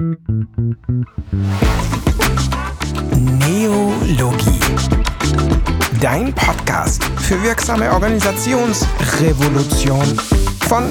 Neologie. 0.00 0.20
Dein 6.00 6.32
Podcast 6.32 7.02
für 7.18 7.42
wirksame 7.42 7.90
Organisationsrevolution 7.90 10.04
von 10.68 10.84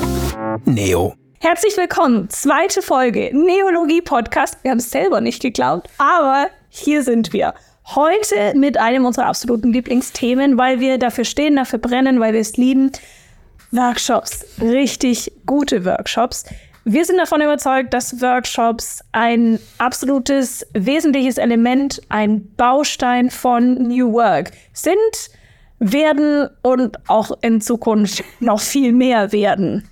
Neo. 0.66 1.16
Herzlich 1.40 1.78
willkommen, 1.78 2.30
zweite 2.30 2.82
Folge 2.82 3.30
Neologie 3.32 4.02
Podcast. 4.02 4.58
Wir 4.64 4.72
haben 4.72 4.80
es 4.80 4.92
selber 4.92 5.22
nicht 5.22 5.42
geglaubt, 5.42 5.90
aber 5.98 6.50
hier 6.68 7.02
sind 7.02 7.32
wir. 7.32 7.54
Heute 7.96 8.58
mit 8.58 8.78
einem 8.78 9.06
unserer 9.06 9.28
absoluten 9.28 9.72
Lieblingsthemen, 9.72 10.58
weil 10.58 10.82
wir 10.82 10.98
dafür 10.98 11.24
stehen, 11.24 11.56
dafür 11.56 11.80
brennen, 11.80 12.20
weil 12.20 12.34
wir 12.34 12.42
es 12.42 12.58
lieben. 12.58 12.92
Workshops, 13.72 14.46
richtig 14.62 15.32
gute 15.46 15.86
Workshops. 15.86 16.44
Wir 16.90 17.04
sind 17.04 17.18
davon 17.18 17.42
überzeugt, 17.42 17.94
dass 17.94 18.22
Workshops 18.22 19.04
ein 19.12 19.60
absolutes 19.78 20.66
wesentliches 20.72 21.38
Element, 21.38 22.00
ein 22.08 22.56
Baustein 22.56 23.30
von 23.30 23.74
New 23.74 24.14
Work 24.14 24.52
sind, 24.72 24.98
werden 25.80 26.50
und 26.62 26.98
auch 27.10 27.32
in 27.42 27.60
Zukunft 27.60 28.24
noch 28.40 28.62
viel 28.62 28.94
mehr 28.94 29.34
werden. 29.34 29.86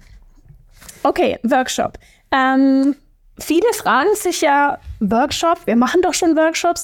Okay, 1.03 1.37
Workshop. 1.43 1.99
Ähm, 2.31 2.95
viele 3.39 3.73
fragen 3.73 4.15
sich 4.15 4.39
ja, 4.39 4.77
Workshop, 5.01 5.67
wir 5.67 5.75
machen 5.75 6.01
doch 6.01 6.13
schon 6.13 6.37
Workshops 6.37 6.83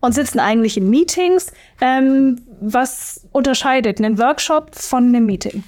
und 0.00 0.12
sitzen 0.12 0.38
eigentlich 0.38 0.76
in 0.76 0.90
Meetings. 0.90 1.50
Ähm, 1.80 2.42
was 2.60 3.26
unterscheidet 3.32 4.02
einen 4.02 4.18
Workshop 4.18 4.74
von 4.74 5.04
einem 5.04 5.24
Meeting? 5.24 5.64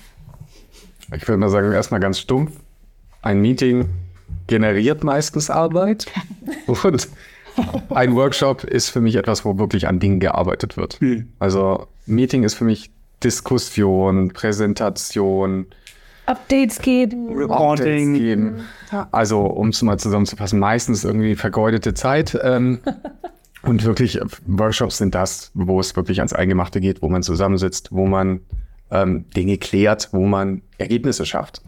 Ich 1.17 1.27
würde 1.27 1.39
mal 1.39 1.49
sagen, 1.49 1.73
erstmal 1.73 2.01
ganz 2.01 2.19
stumpf 2.19 2.53
ein 3.23 3.41
Meeting 3.41 3.89
generiert 4.47 5.05
meistens 5.05 5.51
Arbeit 5.51 6.07
und 6.83 7.09
ein 7.91 8.15
Workshop 8.15 8.65
ist 8.65 8.91
für 8.91 9.01
mich 9.01 9.17
etwas, 9.17 9.45
wo 9.45 9.59
wirklich 9.59 9.89
an 9.89 9.99
Dingen 9.99 10.21
gearbeitet 10.21 10.77
wird. 10.77 11.01
Mhm. 11.01 11.33
Also 11.39 11.87
Meeting 12.07 12.45
ist 12.45 12.55
für 12.55 12.65
mich 12.65 12.91
Diskussion, 13.23 14.29
Präsentation, 14.29 15.67
Updates 16.27 16.81
geben, 16.81 17.35
Reporting. 17.35 18.15
Updates 18.15 18.19
geben. 18.19 18.61
Also 19.13 19.41
um 19.47 19.69
es 19.71 19.81
mal 19.83 19.99
zusammenzufassen, 19.99 20.59
meistens 20.59 21.03
irgendwie 21.03 21.35
vergeudete 21.35 21.95
Zeit. 21.95 22.39
Ähm, 22.43 22.81
und 23.63 23.85
wirklich 23.85 24.21
Workshops 24.47 24.99
sind 24.99 25.15
das, 25.15 25.51
wo 25.55 25.81
es 25.81 25.97
wirklich 25.97 26.19
ans 26.19 26.35
Eingemachte 26.35 26.81
geht, 26.81 27.01
wo 27.01 27.09
man 27.09 27.23
zusammensitzt, 27.23 27.89
wo 27.93 28.07
man 28.07 28.41
ähm, 28.91 29.25
Dinge 29.35 29.57
klärt, 29.57 30.11
wo 30.13 30.27
man 30.27 30.61
Ergebnisse 30.77 31.25
schafft. 31.25 31.63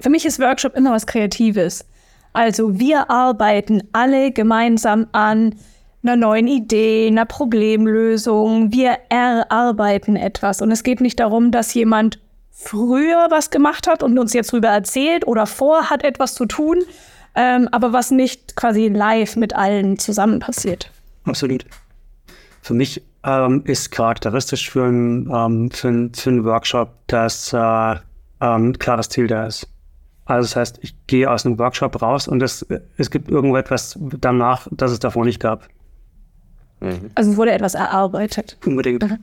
Für 0.00 0.10
mich 0.10 0.24
ist 0.24 0.40
Workshop 0.40 0.76
immer 0.76 0.92
was 0.92 1.06
Kreatives. 1.06 1.84
Also 2.32 2.78
wir 2.78 3.10
arbeiten 3.10 3.82
alle 3.92 4.32
gemeinsam 4.32 5.06
an 5.12 5.54
einer 6.02 6.16
neuen 6.16 6.46
Idee, 6.46 7.08
einer 7.08 7.26
Problemlösung. 7.26 8.72
Wir 8.72 8.98
erarbeiten 9.10 10.16
etwas. 10.16 10.62
Und 10.62 10.70
es 10.70 10.82
geht 10.82 11.00
nicht 11.00 11.20
darum, 11.20 11.50
dass 11.50 11.74
jemand 11.74 12.18
früher 12.50 13.26
was 13.30 13.50
gemacht 13.50 13.86
hat 13.86 14.02
und 14.02 14.18
uns 14.18 14.32
jetzt 14.32 14.52
darüber 14.52 14.68
erzählt 14.68 15.26
oder 15.26 15.46
vorhat, 15.46 16.04
etwas 16.04 16.34
zu 16.34 16.46
tun, 16.46 16.78
ähm, 17.34 17.68
aber 17.72 17.92
was 17.92 18.10
nicht 18.10 18.56
quasi 18.56 18.88
live 18.88 19.36
mit 19.36 19.54
allen 19.54 19.98
zusammen 19.98 20.40
passiert. 20.40 20.90
Absolut. 21.24 21.64
Für 22.62 22.74
mich 22.74 23.02
ähm, 23.24 23.62
ist 23.66 23.90
charakteristisch 23.90 24.70
für, 24.70 24.84
ein, 24.84 25.30
ähm, 25.32 25.70
für, 25.70 26.10
für 26.12 26.30
einen 26.30 26.44
Workshop, 26.44 26.90
dass 27.06 27.52
äh, 27.52 27.96
ähm, 28.40 28.78
klares 28.78 29.08
Ziel 29.08 29.26
da 29.26 29.46
ist. 29.46 29.66
Also 30.24 30.46
das 30.46 30.56
heißt, 30.56 30.78
ich 30.82 30.94
gehe 31.06 31.30
aus 31.30 31.44
einem 31.44 31.58
Workshop 31.58 32.00
raus 32.00 32.28
und 32.28 32.42
es, 32.42 32.64
es 32.96 33.10
gibt 33.10 33.30
irgendetwas 33.30 33.98
danach, 34.20 34.68
das 34.70 34.92
es 34.92 34.98
davor 35.00 35.24
nicht 35.24 35.40
gab. 35.40 35.68
Mhm. 36.80 37.10
Also 37.14 37.32
es 37.32 37.36
wurde 37.36 37.52
etwas 37.52 37.74
erarbeitet. 37.74 38.56
Unbedingt. 38.64 39.02
Mhm. 39.02 39.18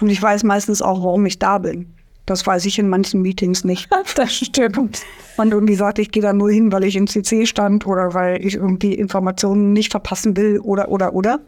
Und 0.00 0.10
ich 0.10 0.20
weiß 0.20 0.44
meistens 0.44 0.82
auch, 0.82 1.02
warum 1.02 1.26
ich 1.26 1.38
da 1.38 1.58
bin. 1.58 1.94
Das 2.26 2.44
weiß 2.44 2.64
ich 2.66 2.78
in 2.78 2.88
manchen 2.88 3.22
Meetings 3.22 3.64
nicht. 3.64 3.88
Das 4.16 4.32
stimmt. 4.32 5.02
Man 5.36 5.52
irgendwie 5.52 5.76
sagt, 5.76 5.98
ich 5.98 6.10
gehe 6.10 6.22
da 6.22 6.32
nur 6.32 6.50
hin, 6.50 6.72
weil 6.72 6.84
ich 6.84 6.96
in 6.96 7.06
CC 7.06 7.46
stand 7.46 7.86
oder 7.86 8.14
weil 8.14 8.44
ich 8.44 8.54
irgendwie 8.54 8.94
Informationen 8.94 9.72
nicht 9.72 9.92
verpassen 9.92 10.36
will 10.36 10.58
oder, 10.58 10.88
oder, 10.88 11.14
oder. 11.14 11.40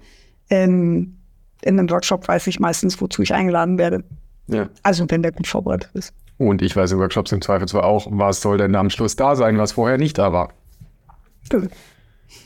Ähm, 0.51 1.17
in 1.63 1.79
einem 1.79 1.91
Workshop 1.91 2.29
weiß 2.29 2.47
ich 2.47 2.61
meistens, 2.61 3.01
wozu 3.01 3.23
ich 3.23 3.35
eingeladen 3.35 3.79
werde. 3.79 4.05
Ja. 4.47 4.69
Also 4.83 5.05
wenn 5.09 5.23
der 5.23 5.33
gut 5.33 5.47
vorbereitet 5.47 5.91
ist. 5.95 6.13
Und 6.39 6.63
ich 6.63 6.75
weiß 6.77 6.93
in 6.93 6.99
Workshops 6.99 7.33
im 7.33 7.43
Zweifel 7.43 7.67
zwar 7.67 7.85
auch, 7.85 8.07
was 8.11 8.41
soll 8.41 8.59
denn 8.59 8.75
am 8.77 8.91
Schluss 8.91 9.17
da 9.17 9.35
sein, 9.35 9.59
was 9.59 9.73
vorher 9.73 9.99
nicht 9.99 10.19
da 10.19 10.33
war. 10.33 10.53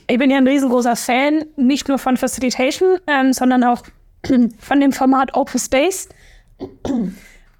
Ich 0.06 0.18
bin 0.18 0.30
ja 0.30 0.38
ein 0.38 0.48
riesengroßer 0.48 0.96
Fan, 0.96 1.44
nicht 1.56 1.88
nur 1.88 1.98
von 1.98 2.16
Facilitation, 2.16 2.98
ähm, 3.06 3.32
sondern 3.32 3.64
auch 3.64 3.82
von 4.58 4.80
dem 4.80 4.92
Format 4.92 5.34
Open 5.34 5.60
Space. 5.60 6.08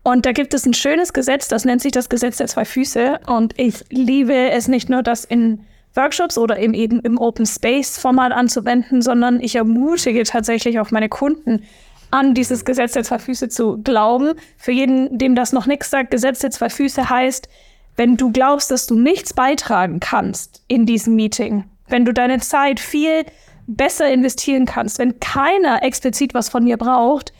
Und 0.04 0.26
da 0.26 0.32
gibt 0.32 0.54
es 0.54 0.66
ein 0.66 0.75
schönes 0.75 1.12
Gesetz, 1.12 1.48
das 1.48 1.65
nennt 1.65 1.82
sich 1.82 1.93
das 1.93 2.09
Gesetz 2.09 2.38
der 2.38 2.47
zwei 2.47 2.64
Füße. 2.64 3.20
Und 3.26 3.59
ich 3.59 3.84
liebe 3.91 4.50
es 4.50 4.69
nicht 4.69 4.88
nur, 4.88 5.03
das 5.03 5.25
in 5.25 5.60
Workshops 5.94 6.38
oder 6.38 6.59
eben 6.59 7.00
im 7.00 7.19
Open 7.19 7.47
Space 7.47 7.99
Format 7.99 8.32
anzuwenden, 8.32 9.03
sondern 9.03 9.41
ich 9.41 9.56
ermutige 9.56 10.22
tatsächlich 10.22 10.81
auch 10.81 10.91
meine 10.91 11.09
Kunden, 11.09 11.64
an 12.12 12.34
dieses 12.34 12.65
Gesetz 12.65 12.93
der 12.93 13.05
zwei 13.05 13.19
Füße 13.19 13.49
zu 13.49 13.78
glauben. 13.83 14.34
Für 14.56 14.73
jeden, 14.73 15.19
dem 15.19 15.34
das 15.34 15.53
noch 15.53 15.67
nichts 15.67 15.91
sagt, 15.91 16.11
Gesetz 16.11 16.41
der 16.41 16.50
zwei 16.50 16.69
Füße 16.69 17.09
heißt, 17.09 17.49
wenn 17.97 18.17
du 18.17 18.31
glaubst, 18.33 18.71
dass 18.71 18.87
du 18.87 18.95
nichts 18.99 19.34
beitragen 19.34 20.00
kannst 20.00 20.62
in 20.69 20.87
diesem 20.87 21.15
Meeting, 21.15 21.65
wenn 21.89 22.05
du 22.05 22.12
deine 22.12 22.39
Zeit 22.39 22.81
viel 22.81 23.25
besser 23.67 24.11
investieren 24.11 24.67
kannst, 24.67 24.99
wenn 24.99 25.21
keiner 25.21 25.83
explizit 25.83 26.34
was 26.34 26.49
von 26.49 26.65
dir 26.65 26.77
braucht, 26.77 27.33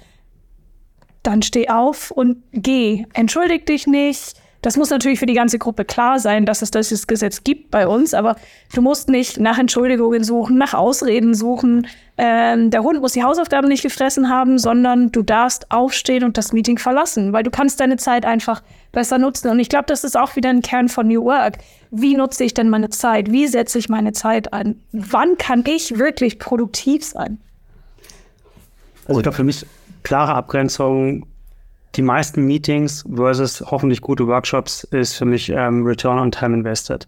dann 1.23 1.43
steh 1.43 1.69
auf 1.69 2.11
und 2.11 2.43
geh. 2.53 3.07
Entschuldig 3.13 3.67
dich 3.67 3.87
nicht, 3.87 4.35
das 4.63 4.77
muss 4.77 4.91
natürlich 4.91 5.19
für 5.19 5.27
die 5.27 5.35
ganze 5.35 5.59
Gruppe 5.59 5.85
klar 5.85 6.21
sein, 6.21 6.47
dass 6.47 6.63
es 6.63 6.71
dieses 6.71 7.09
Gesetz 7.09 7.43
gibt 7.43 7.73
bei 7.73 7.87
uns, 7.87 8.15
aber 8.15 8.37
du 8.75 8.81
musst 8.81 9.09
nicht 9.09 9.41
nach 9.41 9.59
Entschuldigungen 9.59 10.23
suchen, 10.23 10.57
nach 10.57 10.73
Ausreden 10.73 11.35
suchen. 11.35 11.89
Ähm, 12.17 12.71
der 12.71 12.85
Hund 12.85 13.01
muss 13.01 13.13
die 13.13 13.25
Hausaufgaben 13.25 13.69
nicht 13.69 13.83
gefressen 13.83 14.29
haben, 14.29 14.59
sondern 14.59 15.11
du 15.11 15.23
darfst 15.23 15.71
aufstehen 15.73 16.23
und 16.23 16.39
das 16.39 16.53
Meeting 16.53 16.79
verlassen, 16.79 17.33
weil 17.33 17.43
du 17.43 17.51
kannst 17.51 17.81
deine 17.81 17.97
Zeit 17.97 18.25
einfach 18.25 18.63
besser 18.93 19.19
nutzen. 19.19 19.51
Und 19.51 19.59
ich 19.59 19.69
glaube, 19.69 19.87
das 19.89 20.05
ist 20.05 20.17
auch 20.17 20.37
wieder 20.37 20.51
ein 20.51 20.63
Kern 20.63 20.89
von 20.89 21.09
New 21.09 21.25
Work. 21.25 21.59
Wie 21.91 22.17
nutze 22.17 22.45
ich 22.45 22.55
denn 22.55 22.71
meine 22.71 22.91
Zeit? 22.91 23.33
Wie 23.33 23.49
setze 23.49 23.81
ich 23.81 23.89
meine 23.89 24.13
Zeit 24.13 24.53
ein? 24.53 24.81
Wann 24.93 25.37
kann 25.39 25.65
ich 25.67 25.99
wirklich 25.99 26.39
produktiv 26.39 27.05
sein? 27.05 27.39
Also 29.09 29.19
ich 29.19 29.25
glaube, 29.25 29.37
für 29.37 29.45
mich 29.45 29.67
klare 30.05 30.35
Abgrenzung 30.35 31.27
die 31.95 32.03
meisten 32.03 32.47
Meetings 32.47 33.05
versus 33.15 33.63
hoffentlich 33.71 34.01
gute 34.01 34.27
Workshops 34.27 34.85
ist 34.85 35.15
für 35.15 35.25
mich 35.25 35.51
ähm, 35.51 35.85
Return 35.85 36.19
on 36.19 36.31
Time 36.31 36.57
Invested. 36.57 37.07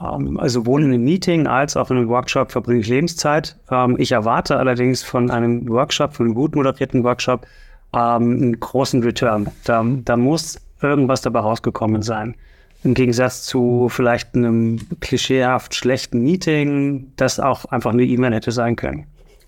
Ähm, 0.00 0.38
also 0.38 0.60
sowohl 0.60 0.82
in 0.82 0.92
einem 0.92 1.04
Meeting 1.04 1.46
als 1.46 1.76
auch 1.76 1.90
in 1.90 1.96
einem 1.96 2.08
Workshop 2.08 2.52
verbringe 2.52 2.80
ich 2.80 2.88
Lebenszeit. 2.88 3.56
Ähm, 3.70 3.96
ich 3.98 4.12
erwarte 4.12 4.58
allerdings 4.58 5.02
von 5.02 5.30
einem 5.30 5.68
Workshop, 5.68 6.14
von 6.14 6.26
einem 6.26 6.34
gut 6.34 6.54
moderierten 6.54 7.04
Workshop, 7.04 7.46
ähm, 7.94 8.00
einen 8.00 8.60
großen 8.60 9.02
Return. 9.02 9.48
Da, 9.64 9.84
da 10.04 10.16
muss 10.16 10.60
irgendwas 10.82 11.22
dabei 11.22 11.40
rausgekommen 11.40 12.02
sein. 12.02 12.34
Im 12.84 12.94
Gegensatz 12.94 13.42
zu 13.42 13.88
vielleicht 13.90 14.36
einem 14.36 14.78
klischeehaft 15.00 15.74
schlechten 15.74 16.22
Meeting, 16.22 17.12
das 17.16 17.40
auch 17.40 17.64
einfach 17.66 17.92
eine 17.92 18.04
E-Mail 18.04 18.34
hätte 18.34 18.52
sein 18.52 18.76
können. 18.76 19.06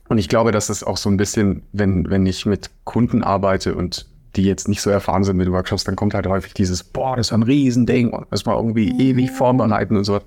Und 0.08 0.18
ich 0.18 0.28
glaube, 0.28 0.50
dass 0.50 0.70
es 0.70 0.82
auch 0.82 0.96
so 0.96 1.08
ein 1.08 1.16
bisschen, 1.16 1.62
wenn, 1.72 2.10
wenn 2.10 2.26
ich 2.26 2.44
mit 2.44 2.70
Kunden 2.82 3.22
arbeite 3.22 3.76
und 3.76 4.06
die 4.36 4.44
jetzt 4.44 4.68
nicht 4.68 4.80
so 4.80 4.90
erfahren 4.90 5.24
sind 5.24 5.36
mit 5.36 5.50
Workshops, 5.50 5.84
dann 5.84 5.96
kommt 5.96 6.14
halt 6.14 6.26
häufig 6.26 6.54
dieses, 6.54 6.84
boah, 6.84 7.16
das 7.16 7.28
ist 7.28 7.32
ein 7.32 7.42
Riesending 7.42 8.10
und 8.10 8.30
muss 8.30 8.46
man 8.46 8.56
irgendwie 8.56 8.92
mhm. 8.92 9.00
ewig 9.00 9.30
vorbereiten 9.30 9.96
und 9.96 10.04
so. 10.04 10.20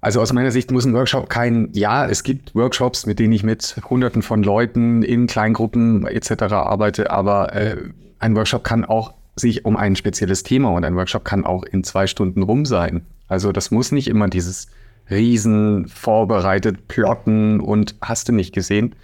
Also 0.00 0.20
aus 0.20 0.32
meiner 0.32 0.50
Sicht 0.50 0.70
muss 0.70 0.86
ein 0.86 0.94
Workshop 0.94 1.28
kein, 1.28 1.68
ja, 1.72 2.06
es 2.06 2.22
gibt 2.22 2.54
Workshops, 2.54 3.04
mit 3.04 3.18
denen 3.18 3.32
ich 3.32 3.42
mit 3.42 3.76
hunderten 3.88 4.22
von 4.22 4.42
Leuten 4.42 5.02
in 5.02 5.26
Kleingruppen 5.26 6.06
etc. 6.06 6.54
arbeite, 6.54 7.10
aber 7.10 7.54
äh, 7.54 7.76
ein 8.18 8.34
Workshop 8.34 8.64
kann 8.64 8.84
auch 8.84 9.12
sich 9.36 9.64
um 9.64 9.76
ein 9.76 9.96
spezielles 9.96 10.42
Thema 10.42 10.70
und 10.70 10.84
ein 10.84 10.96
Workshop 10.96 11.24
kann 11.24 11.44
auch 11.44 11.64
in 11.64 11.84
zwei 11.84 12.06
Stunden 12.06 12.42
rum 12.42 12.64
sein. 12.64 13.06
Also 13.28 13.52
das 13.52 13.70
muss 13.70 13.92
nicht 13.92 14.08
immer 14.08 14.28
dieses 14.28 14.68
riesen 15.10 15.86
vorbereitet 15.88 16.88
plotten 16.88 17.60
und 17.60 17.94
hast 18.00 18.28
du 18.28 18.32
nicht 18.32 18.54
gesehen, 18.54 18.94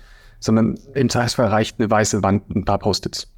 sondern 0.41 0.79
im 0.95 1.09
Zweifelsfall 1.09 1.49
reicht 1.49 1.79
eine 1.79 1.91
weiße 1.91 2.23
Wand 2.23 2.49
ein 2.55 2.65
paar 2.65 2.79
Post-its. 2.79 3.29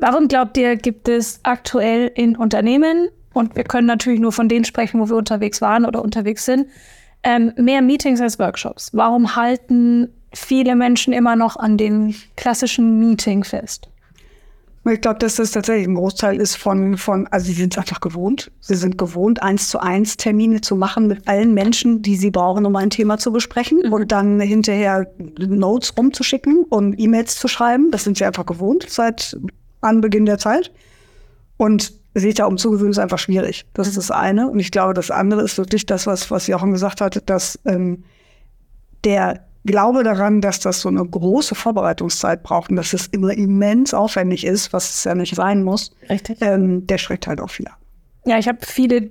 Warum 0.00 0.28
glaubt 0.28 0.56
ihr, 0.56 0.76
gibt 0.76 1.08
es 1.08 1.40
aktuell 1.42 2.10
in 2.14 2.36
Unternehmen, 2.36 3.08
und 3.32 3.56
wir 3.56 3.64
können 3.64 3.86
natürlich 3.86 4.20
nur 4.20 4.32
von 4.32 4.48
denen 4.48 4.64
sprechen, 4.64 5.00
wo 5.00 5.08
wir 5.08 5.16
unterwegs 5.16 5.60
waren 5.60 5.84
oder 5.84 6.02
unterwegs 6.02 6.44
sind, 6.44 6.66
ähm, 7.22 7.52
mehr 7.56 7.82
Meetings 7.82 8.20
als 8.20 8.38
Workshops? 8.38 8.90
Warum 8.92 9.36
halten 9.36 10.08
viele 10.32 10.74
Menschen 10.74 11.12
immer 11.12 11.36
noch 11.36 11.56
an 11.56 11.76
dem 11.76 12.14
klassischen 12.36 12.98
Meeting 12.98 13.44
fest? 13.44 13.88
Ich 14.90 15.02
glaube, 15.02 15.18
dass 15.18 15.36
das 15.36 15.50
tatsächlich 15.50 15.86
ein 15.86 15.94
Großteil 15.94 16.40
ist 16.40 16.56
von, 16.56 16.96
von 16.96 17.26
also 17.26 17.46
sie 17.46 17.52
sind 17.52 17.74
es 17.74 17.78
einfach 17.78 18.00
gewohnt. 18.00 18.50
Sie 18.60 18.74
sind 18.74 18.96
gewohnt, 18.96 19.42
eins 19.42 19.68
zu 19.68 19.78
eins 19.78 20.16
Termine 20.16 20.62
zu 20.62 20.74
machen 20.74 21.06
mit 21.06 21.28
allen 21.28 21.52
Menschen, 21.52 22.00
die 22.00 22.16
sie 22.16 22.30
brauchen, 22.30 22.64
um 22.64 22.74
ein 22.76 22.88
Thema 22.88 23.18
zu 23.18 23.30
besprechen 23.30 23.82
mhm. 23.84 23.92
und 23.92 24.10
dann 24.10 24.40
hinterher 24.40 25.06
Notes 25.38 25.92
rumzuschicken 25.98 26.64
und 26.64 26.98
E-Mails 26.98 27.36
zu 27.36 27.46
schreiben. 27.46 27.90
Das 27.90 28.04
sind 28.04 28.16
sie 28.16 28.24
einfach 28.24 28.46
gewohnt 28.46 28.86
seit 28.88 29.36
Anbeginn 29.80 30.26
der 30.26 30.38
Zeit. 30.38 30.72
Und 31.56 31.92
sich 32.14 32.34
da 32.34 32.46
umzugewöhnen, 32.46 32.90
ist 32.90 32.98
einfach 32.98 33.18
schwierig. 33.18 33.66
Das 33.74 33.86
ist 33.86 33.96
das 33.96 34.10
eine. 34.10 34.48
Und 34.50 34.58
ich 34.58 34.70
glaube, 34.70 34.94
das 34.94 35.10
andere 35.10 35.42
ist 35.42 35.58
wirklich 35.58 35.86
das, 35.86 36.06
was, 36.06 36.30
was 36.30 36.46
Jochen 36.46 36.72
gesagt 36.72 37.00
hat, 37.00 37.28
dass 37.28 37.58
ähm, 37.64 38.04
der 39.04 39.44
glaube 39.64 40.02
daran, 40.02 40.40
dass 40.40 40.60
das 40.60 40.80
so 40.80 40.88
eine 40.88 41.04
große 41.04 41.54
Vorbereitungszeit 41.54 42.42
braucht 42.42 42.70
und 42.70 42.76
dass 42.76 42.92
es 42.92 43.06
immer 43.08 43.32
immens 43.32 43.94
aufwendig 43.94 44.44
ist, 44.44 44.72
was 44.72 44.90
es 44.90 45.04
ja 45.04 45.14
nicht 45.14 45.34
sein 45.34 45.62
muss. 45.62 45.94
Richtig. 46.08 46.38
Ähm, 46.40 46.86
der 46.86 46.98
schreckt 46.98 47.26
halt 47.26 47.40
auch 47.40 47.50
viele. 47.50 47.70
Ja, 48.24 48.38
ich 48.38 48.48
habe 48.48 48.58
viele 48.62 49.10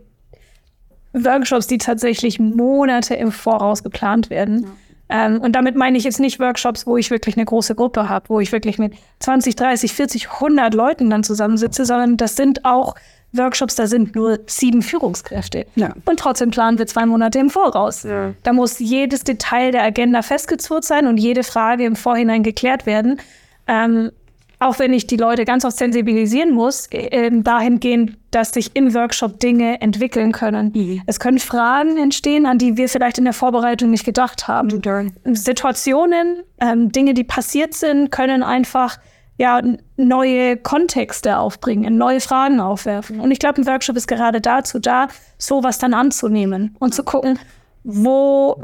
Workshops, 1.13 1.67
die 1.67 1.77
tatsächlich 1.77 2.39
Monate 2.39 3.15
im 3.15 3.31
Voraus 3.31 3.83
geplant 3.83 4.29
werden. 4.29 4.63
Ja. 4.63 4.69
Ähm, 5.09 5.41
und 5.41 5.53
damit 5.53 5.75
meine 5.75 5.97
ich 5.97 6.03
jetzt 6.03 6.19
nicht 6.19 6.39
Workshops, 6.39 6.85
wo 6.85 6.95
ich 6.95 7.09
wirklich 7.09 7.35
eine 7.35 7.45
große 7.45 7.75
Gruppe 7.75 8.07
habe, 8.07 8.29
wo 8.29 8.39
ich 8.39 8.51
wirklich 8.51 8.77
mit 8.77 8.93
20, 9.19 9.55
30, 9.55 9.93
40, 9.93 10.31
100 10.33 10.73
Leuten 10.73 11.09
dann 11.09 11.23
zusammensitze, 11.23 11.85
sondern 11.85 12.17
das 12.17 12.35
sind 12.35 12.63
auch 12.63 12.95
Workshops, 13.31 13.75
da 13.75 13.87
sind 13.87 14.15
nur 14.15 14.39
sieben 14.47 14.81
Führungskräfte. 14.81 15.65
Ja. 15.75 15.93
Und 16.05 16.19
trotzdem 16.19 16.51
planen 16.51 16.77
wir 16.79 16.87
zwei 16.87 17.05
Monate 17.05 17.39
im 17.39 17.49
Voraus. 17.49 18.03
Ja. 18.03 18.33
Da 18.43 18.53
muss 18.53 18.79
jedes 18.79 19.23
Detail 19.23 19.71
der 19.71 19.83
Agenda 19.83 20.21
festgezurrt 20.21 20.83
sein 20.83 21.07
und 21.07 21.17
jede 21.17 21.43
Frage 21.43 21.85
im 21.85 21.95
Vorhinein 21.95 22.43
geklärt 22.43 22.85
werden. 22.85 23.19
Ähm, 23.67 24.11
auch 24.59 24.77
wenn 24.77 24.91
ich 24.91 25.07
die 25.07 25.15
Leute 25.15 25.45
ganz 25.45 25.63
oft 25.63 25.77
sensibilisieren 25.77 26.53
muss, 26.53 26.87
äh, 26.91 27.31
dahingehend, 27.31 28.17
dass 28.31 28.51
sich 28.51 28.75
im 28.75 28.93
Workshop 28.93 29.39
Dinge 29.39 29.81
entwickeln 29.81 30.33
können. 30.33 30.71
Mhm. 30.75 31.01
Es 31.05 31.19
können 31.19 31.39
Fragen 31.39 31.97
entstehen, 31.97 32.45
an 32.45 32.57
die 32.57 32.75
wir 32.75 32.89
vielleicht 32.89 33.17
in 33.17 33.23
der 33.23 33.33
Vorbereitung 33.33 33.89
nicht 33.89 34.05
gedacht 34.05 34.47
haben. 34.47 34.81
Mhm. 35.23 35.35
Situationen, 35.35 36.43
ähm, 36.59 36.91
Dinge, 36.91 37.13
die 37.13 37.23
passiert 37.23 37.73
sind, 37.73 38.11
können 38.11 38.43
einfach 38.43 38.99
ja, 39.37 39.61
neue 39.95 40.57
Kontexte 40.57 41.37
aufbringen, 41.37 41.97
neue 41.97 42.19
Fragen 42.19 42.59
aufwerfen. 42.59 43.21
Und 43.21 43.31
ich 43.31 43.39
glaube, 43.39 43.61
ein 43.61 43.67
Workshop 43.67 43.95
ist 43.95 44.07
gerade 44.07 44.41
dazu 44.41 44.79
da, 44.79 45.07
sowas 45.37 45.77
dann 45.77 45.93
anzunehmen 45.93 46.75
und 46.79 46.93
zu 46.93 47.03
gucken, 47.03 47.39
wo, 47.85 48.61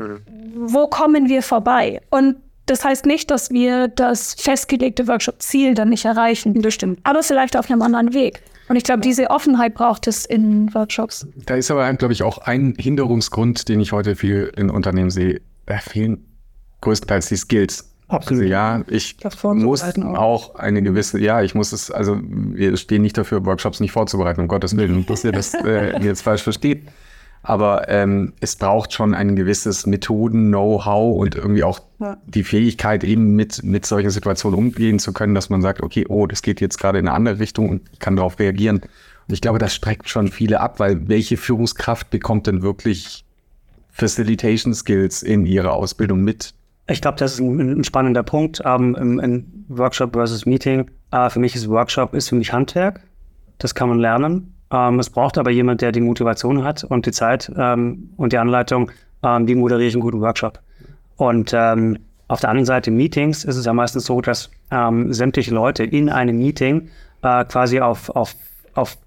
wo 0.53 0.87
kommen 0.87 1.29
wir 1.29 1.41
vorbei? 1.41 2.01
Und 2.09 2.35
das 2.65 2.83
heißt 2.83 3.05
nicht, 3.05 3.31
dass 3.31 3.51
wir 3.51 3.87
das 3.87 4.33
festgelegte 4.35 5.07
Workshop-Ziel 5.07 5.75
dann 5.75 5.89
nicht 5.89 6.05
erreichen. 6.05 6.61
Das 6.61 6.73
stimmt. 6.73 6.99
Aber 7.03 7.23
vielleicht 7.23 7.57
auf 7.57 7.69
einem 7.69 7.81
anderen 7.81 8.13
Weg. 8.13 8.41
Und 8.67 8.75
ich 8.75 8.83
glaube, 8.83 9.01
diese 9.01 9.29
Offenheit 9.29 9.75
braucht 9.75 10.07
es 10.07 10.25
in 10.25 10.73
Workshops. 10.73 11.27
Da 11.45 11.55
ist 11.55 11.69
aber, 11.69 11.91
glaube 11.93 12.13
ich, 12.13 12.23
auch 12.23 12.39
ein 12.39 12.73
Hinderungsgrund, 12.77 13.69
den 13.69 13.79
ich 13.79 13.91
heute 13.91 14.15
viel 14.15 14.51
in 14.57 14.71
Unternehmen 14.71 15.11
sehe. 15.11 15.41
Da 15.67 15.77
fehlen 15.77 16.25
größtenteils 16.81 17.27
die 17.27 17.37
Skills. 17.37 17.91
Absolut. 18.07 18.43
Also 18.43 18.51
ja, 18.51 18.83
ich 18.87 19.17
muss 19.41 19.83
auch 19.83 20.55
eine 20.55 20.81
gewisse, 20.83 21.19
ja, 21.19 21.41
ich 21.41 21.55
muss 21.55 21.71
es, 21.71 21.89
also 21.89 22.19
wir 22.21 22.77
stehen 22.77 23.01
nicht 23.01 23.17
dafür, 23.17 23.45
Workshops 23.45 23.79
nicht 23.79 23.91
vorzubereiten, 23.91 24.41
um 24.41 24.47
Gottes 24.47 24.77
Willen, 24.77 25.05
dass 25.07 25.23
ihr 25.23 25.31
das 25.31 25.53
äh, 25.65 25.99
jetzt 26.03 26.21
falsch 26.21 26.43
versteht. 26.43 26.83
Aber 27.47 27.87
ähm, 27.89 28.33
es 28.39 28.55
braucht 28.55 28.91
schon 28.91 29.13
ein 29.13 29.35
gewisses 29.35 29.85
Methoden, 29.85 30.47
Know-how 30.47 31.15
und 31.15 31.35
irgendwie 31.35 31.63
auch 31.63 31.79
ja. 31.99 32.17
die 32.25 32.43
Fähigkeit, 32.43 33.03
eben 33.03 33.35
mit, 33.35 33.63
mit 33.63 33.85
solchen 33.85 34.09
Situationen 34.09 34.57
umgehen 34.57 34.97
zu 34.97 35.13
können, 35.13 35.35
dass 35.35 35.51
man 35.51 35.61
sagt, 35.61 35.83
okay, 35.83 36.05
oh, 36.09 36.25
das 36.25 36.41
geht 36.41 36.59
jetzt 36.59 36.79
gerade 36.79 36.97
in 36.97 37.07
eine 37.07 37.15
andere 37.15 37.37
Richtung 37.37 37.69
und 37.69 37.81
ich 37.93 37.99
kann 37.99 38.15
darauf 38.15 38.39
reagieren. 38.39 38.77
Und 38.77 39.33
ich 39.33 39.41
glaube, 39.41 39.59
das 39.59 39.75
streckt 39.75 40.09
schon 40.09 40.29
viele 40.29 40.59
ab, 40.59 40.79
weil 40.79 41.07
welche 41.07 41.37
Führungskraft 41.37 42.09
bekommt 42.09 42.47
denn 42.47 42.63
wirklich 42.63 43.25
Facilitation 43.91 44.73
Skills 44.73 45.21
in 45.21 45.45
ihrer 45.45 45.73
Ausbildung 45.73 46.21
mit? 46.21 46.55
Ich 46.87 46.99
glaube, 46.99 47.19
das 47.19 47.35
ist 47.35 47.41
ein, 47.41 47.59
ein 47.59 47.83
spannender 47.83 48.23
Punkt. 48.23 48.63
Ähm, 48.65 48.95
im, 48.95 49.19
im, 49.19 49.65
Workshop 49.67 50.13
versus 50.13 50.47
Meeting. 50.47 50.89
Äh, 51.11 51.29
für 51.29 51.39
mich 51.39 51.55
ist 51.55 51.69
Workshop 51.69 52.15
ist 52.15 52.29
für 52.29 52.35
mich 52.35 52.51
Handwerk. 52.51 53.01
Das 53.59 53.75
kann 53.75 53.87
man 53.89 53.99
lernen. 53.99 54.54
Ähm, 54.75 54.99
es 54.99 55.09
braucht 55.09 55.37
aber 55.37 55.51
jemand, 55.51 55.81
der 55.81 55.91
die 55.91 56.01
Motivation 56.01 56.63
hat 56.63 56.83
und 56.83 57.05
die 57.05 57.11
Zeit 57.11 57.49
ähm, 57.57 58.09
und 58.17 58.33
die 58.33 58.37
Anleitung, 58.37 58.91
ähm, 59.23 59.47
wie 59.47 59.55
moderiere 59.55 59.87
ich 59.87 59.93
einen 59.93 60.01
guten 60.01 60.19
Workshop. 60.19 60.59
Und 61.15 61.53
ähm, 61.53 61.99
auf 62.27 62.41
der 62.41 62.49
anderen 62.49 62.65
Seite 62.65 62.91
Meetings 62.91 63.45
ist 63.45 63.55
es 63.55 63.65
ja 63.65 63.73
meistens 63.73 64.05
so, 64.05 64.19
dass 64.19 64.49
ähm, 64.71 65.13
sämtliche 65.13 65.53
Leute 65.53 65.83
in 65.83 66.09
einem 66.09 66.37
Meeting 66.37 66.89
äh, 67.21 67.45
quasi 67.45 67.79
auf, 67.79 68.09
auf, 68.09 68.35
auf 68.73 68.97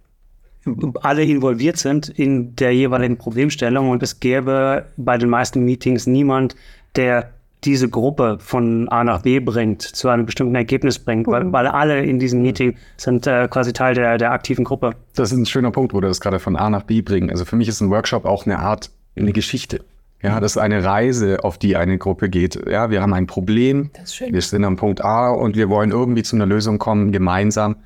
alle 1.03 1.23
involviert 1.23 1.77
sind 1.77 2.09
in 2.09 2.57
der 2.57 2.75
jeweiligen 2.75 3.19
Problemstellung 3.19 3.91
und 3.91 4.03
es 4.03 4.21
gäbe 4.21 4.87
bei 4.97 5.19
den 5.19 5.29
meisten 5.29 5.65
Meetings 5.65 6.07
niemand, 6.07 6.57
der 6.97 7.31
diese 7.65 7.89
Gruppe 7.89 8.39
von 8.41 8.89
A 8.89 9.05
nach 9.05 9.23
B 9.23 9.41
bringt, 9.41 9.83
zu 9.83 10.09
einem 10.09 10.27
bestimmten 10.27 10.55
Ergebnis 10.55 10.99
bringt, 10.99 11.27
mhm. 11.27 11.33
weil, 11.33 11.53
weil, 11.53 11.67
alle 11.67 12.05
in 12.05 12.19
diesem 12.19 12.43
Meeting 12.43 12.77
sind 12.97 13.27
äh, 13.27 13.49
quasi 13.49 13.73
Teil 13.73 13.95
der, 13.95 14.19
der 14.19 14.33
aktiven 14.33 14.65
Gruppe. 14.65 14.93
Das 15.15 15.33
ist 15.33 15.39
ein 15.39 15.47
schöner 15.47 15.71
Punkt, 15.71 15.93
wo 15.93 16.01
du 16.01 16.09
das 16.09 16.21
gerade 16.21 16.39
von 16.39 16.57
A 16.57 16.71
nach 16.71 16.85
B 16.85 17.03
bringen. 17.03 17.31
Also 17.31 17.45
für 17.45 17.57
mich 17.57 17.69
ist 17.69 17.81
ein 17.81 17.91
Workshop 17.91 18.25
auch 18.25 18.47
eine 18.47 18.59
Art, 18.59 18.91
eine 19.17 19.33
Geschichte. 19.33 19.81
Ja, 20.23 20.41
das 20.41 20.53
ist 20.53 20.59
eine 20.59 20.83
Reise, 20.83 21.45
auf 21.45 21.59
die 21.59 21.77
eine 21.77 21.97
Gruppe 21.97 22.29
geht. 22.29 22.59
Ja, 22.69 22.91
wir 22.91 23.03
haben 23.03 23.15
ein 23.15 23.29
Problem, 23.29 23.91
wir 24.29 24.43
sind 24.43 24.65
am 24.65 24.77
Punkt 24.77 25.01
A 25.05 25.31
und 25.31 25.57
wir 25.57 25.69
wollen 25.69 25.93
irgendwie 25.93 26.25
zu 26.25 26.35
einer 26.35 26.47
Lösung 26.47 26.79
kommen, 26.79 27.13
gemeinsam. 27.13 27.77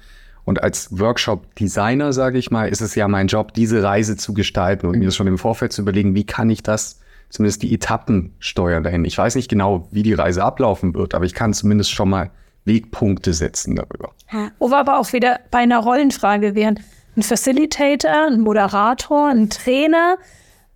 Und 0.45 0.63
als 0.63 0.99
Workshop-Designer, 0.99 2.13
sage 2.13 2.39
ich 2.39 2.51
mal, 2.51 2.69
ist 2.69 2.81
es 2.81 2.95
ja 2.95 3.07
mein 3.07 3.27
Job, 3.27 3.53
diese 3.53 3.83
Reise 3.83 4.17
zu 4.17 4.35
gestalten 4.35 4.87
und 4.87 4.99
mir 4.99 5.05
das 5.05 5.15
schon 5.15 5.27
im 5.27 5.39
Vorfeld 5.39 5.73
zu 5.73 5.83
überlegen, 5.83 6.15
wie 6.15 6.25
kann 6.25 6.49
ich 6.51 6.63
das 6.63 7.02
zumindest 7.33 7.63
die 7.63 7.75
Etappen 7.75 8.35
steuern 8.39 8.85
dahin. 8.85 9.05
Ich 9.07 9.17
weiß 9.17 9.35
nicht 9.37 9.49
genau, 9.49 9.89
wie 9.91 10.03
die 10.03 10.13
Reise 10.13 10.45
ablaufen 10.45 10.95
wird, 10.95 11.15
aber 11.15 11.25
ich 11.25 11.33
kann 11.33 11.55
zumindest 11.55 11.91
schon 11.91 12.11
mal 12.11 12.31
Wegpunkte 12.67 13.33
setzen 13.33 13.75
darüber. 13.75 14.13
Wo 14.59 14.69
wir 14.69 14.77
aber 14.77 14.99
auch 14.99 15.13
wieder 15.13 15.41
bei 15.51 15.59
einer 15.59 15.79
Rollenfrage 15.79 16.55
wären. 16.55 16.79
Ein 17.17 17.23
Facilitator, 17.23 18.29
ein 18.29 18.41
Moderator, 18.41 19.29
ein 19.29 19.49
Trainer. 19.49 20.19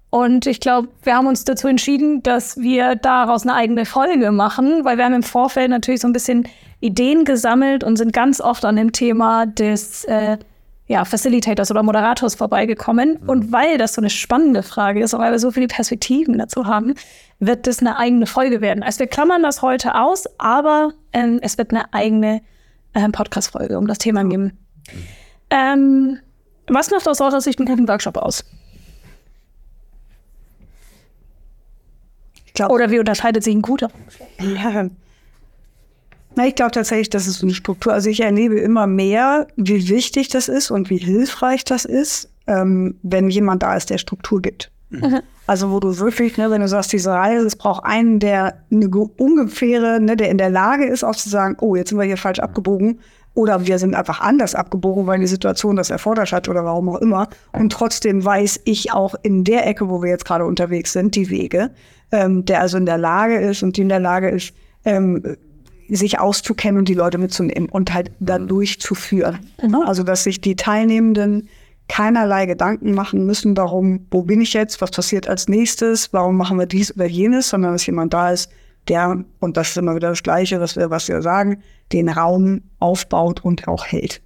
Und 0.09 0.47
ich 0.47 0.61
glaube, 0.61 0.89
wir 1.03 1.15
haben 1.15 1.27
uns 1.27 1.45
dazu 1.45 1.69
entschieden, 1.69 2.23
dass 2.23 2.57
wir 2.57 2.97
daraus 2.97 3.43
eine 3.43 3.55
eigene 3.55 3.85
Folge 3.85 4.33
machen, 4.33 4.85
weil 4.85 4.97
wir 4.97 5.05
haben 5.05 5.15
im 5.15 5.23
Vorfeld 5.23 5.69
natürlich 5.69 6.01
so 6.01 6.09
ein 6.09 6.13
bisschen 6.13 6.49
Ideen 6.81 7.25
gesammelt 7.25 7.85
und 7.85 7.97
sind 7.97 8.13
ganz 8.13 8.41
oft 8.41 8.65
an 8.65 8.77
dem 8.77 8.93
Thema 8.93 9.47
des 9.47 10.05
äh, 10.05 10.39
ja, 10.87 11.05
Facilitators 11.05 11.71
oder 11.71 11.83
Moderators 11.83 12.35
vorbeigekommen. 12.35 13.19
Mhm. 13.21 13.29
Und 13.29 13.53
weil 13.53 13.79
das 13.79 13.95
so 13.95 14.01
eine 14.01 14.11
spannende 14.11 14.63
Frage 14.63 15.03
ist, 15.03 15.15
und 15.15 15.21
weil 15.21 15.33
wir 15.33 15.39
so 15.39 15.51
viele 15.51 15.67
Perspektiven 15.67 16.39
dazu 16.39 16.67
haben, 16.67 16.95
wird 17.39 17.67
das 17.67 17.81
eine 17.81 17.99
eigene 17.99 18.27
Folge 18.27 18.61
werden. 18.61 18.83
Also 18.83 19.01
wir 19.01 19.07
klammern 19.07 19.43
das 19.43 19.63
heute 19.63 19.95
aus, 19.95 20.25
aber 20.39 20.93
ähm, 21.13 21.39
es 21.43 21.59
wird 21.59 21.71
eine 21.71 21.93
eigene 21.93 22.41
ähm, 22.95 23.13
Podcast-Folge 23.13 23.79
um 23.79 23.87
das 23.87 23.99
Thema 23.99 24.25
geben. 24.25 24.45
Mhm. 24.45 25.05
Ähm, 25.51 26.19
was 26.69 26.91
macht 26.91 27.07
aus 27.09 27.21
eurer 27.21 27.41
Sicht 27.41 27.59
einen 27.59 27.69
guten 27.69 27.89
Workshop 27.89 28.17
aus? 28.17 28.45
Glaub, 32.55 32.71
Oder 32.71 32.91
wie 32.91 32.99
unterscheidet 32.99 33.45
sich 33.45 33.55
ein 33.55 33.63
guter? 33.63 33.91
Ja, 34.41 34.89
na, 36.37 36.47
ich 36.47 36.55
glaube 36.55 36.73
tatsächlich, 36.73 37.09
das 37.09 37.27
ist 37.27 37.39
so 37.39 37.47
eine 37.47 37.55
Struktur. 37.55 37.95
Also 37.95 38.11
ich 38.11 38.21
erlebe 38.21 38.61
immer 38.61 38.87
mehr, 38.87 39.47
wie 39.57 39.89
wichtig 39.89 40.29
das 40.29 40.49
ist 40.49 40.71
und 40.71 40.91
wie 40.91 40.99
hilfreich 40.99 41.65
das 41.65 41.87
ist, 41.87 42.29
ähm, 42.47 42.97
wenn 43.03 43.31
jemand 43.31 43.63
da 43.63 43.75
ist, 43.75 43.89
der 43.89 43.99
Struktur 43.99 44.41
gibt. 44.41 44.71
Mhm. 44.91 45.21
Also 45.49 45.71
wo 45.71 45.79
du 45.79 45.97
wirklich, 46.01 46.37
ne, 46.39 46.51
wenn 46.51 46.61
du 46.61 46.67
sagst, 46.67 46.93
diese 46.93 47.13
Reise, 47.13 47.47
es 47.47 47.55
braucht 47.55 47.85
einen, 47.85 48.19
der 48.19 48.65
eine 48.73 48.89
ungefähre, 48.89 50.01
ne, 50.01 50.17
der 50.17 50.29
in 50.29 50.39
der 50.39 50.51
Lage 50.51 50.87
ist, 50.87 51.05
auch 51.05 51.15
zu 51.15 51.29
sagen, 51.29 51.57
oh, 51.61 51.77
jetzt 51.77 51.91
sind 51.91 51.99
wir 51.99 52.05
hier 52.05 52.17
falsch 52.17 52.41
abgebogen. 52.41 52.99
Oder 53.35 53.65
wir 53.65 53.79
sind 53.79 53.95
einfach 53.95 54.21
anders 54.21 54.57
abgebogen, 54.57 55.07
weil 55.07 55.21
die 55.21 55.29
Situation 55.29 55.77
das 55.77 55.91
erfordert 55.91 56.33
hat 56.33 56.49
oder 56.49 56.65
warum 56.65 56.89
auch 56.89 57.01
immer. 57.01 57.29
Und 57.53 57.71
trotzdem 57.73 58.25
weiß 58.25 58.63
ich 58.65 58.93
auch 58.93 59.15
in 59.23 59.45
der 59.45 59.69
Ecke, 59.69 59.89
wo 59.89 60.03
wir 60.03 60.11
jetzt 60.11 60.25
gerade 60.25 60.45
unterwegs 60.45 60.93
sind, 60.93 61.15
die 61.15 61.31
Wege, 61.31 61.71
ähm, 62.11 62.45
der 62.45 62.61
also 62.61 62.77
in 62.77 62.87
der 62.87 62.99
Lage 62.99 63.37
ist 63.37 63.63
und 63.63 63.77
die 63.77 63.83
in 63.83 63.89
der 63.89 64.01
Lage 64.01 64.31
ist, 64.31 64.53
ähm, 64.85 65.37
sich 65.89 66.19
auszukennen 66.19 66.79
und 66.79 66.89
die 66.89 66.95
Leute 66.95 67.19
mitzunehmen 67.19 67.69
und 67.69 67.93
halt 67.95 68.11
dann 68.21 68.43
mhm. 68.43 68.49
durchzuführen. 68.49 69.39
Mhm. 69.63 69.75
Also, 69.77 70.03
dass 70.03 70.25
sich 70.25 70.41
die 70.41 70.57
Teilnehmenden 70.57 71.49
keinerlei 71.89 72.47
Gedanken 72.47 72.93
machen 72.93 73.27
müssen 73.27 73.55
darum, 73.55 74.07
wo 74.11 74.23
bin 74.23 74.41
ich 74.41 74.53
jetzt, 74.53 74.81
was 74.81 74.91
passiert 74.91 75.29
als 75.29 75.49
nächstes, 75.49 76.13
warum 76.13 76.37
machen 76.37 76.59
wir 76.59 76.67
dies 76.67 76.95
oder 76.95 77.07
jenes, 77.07 77.51
sondern 77.51 77.73
dass 77.73 77.87
jemand 77.87 78.13
da 78.13 78.33
ist, 78.33 78.51
der, 78.89 79.25
und 79.41 79.57
das 79.57 79.71
ist 79.71 79.77
immer 79.77 79.95
wieder 79.95 80.09
das 80.11 80.23
Gleiche, 80.23 80.61
was 80.61 80.77
wir, 80.77 80.91
was 80.91 81.09
wir 81.09 81.23
sagen, 81.23 81.63
den 81.93 82.09
Raum 82.09 82.63
aufbaut 82.79 83.45
und 83.45 83.67
auch 83.69 83.85
hält. 83.87 84.21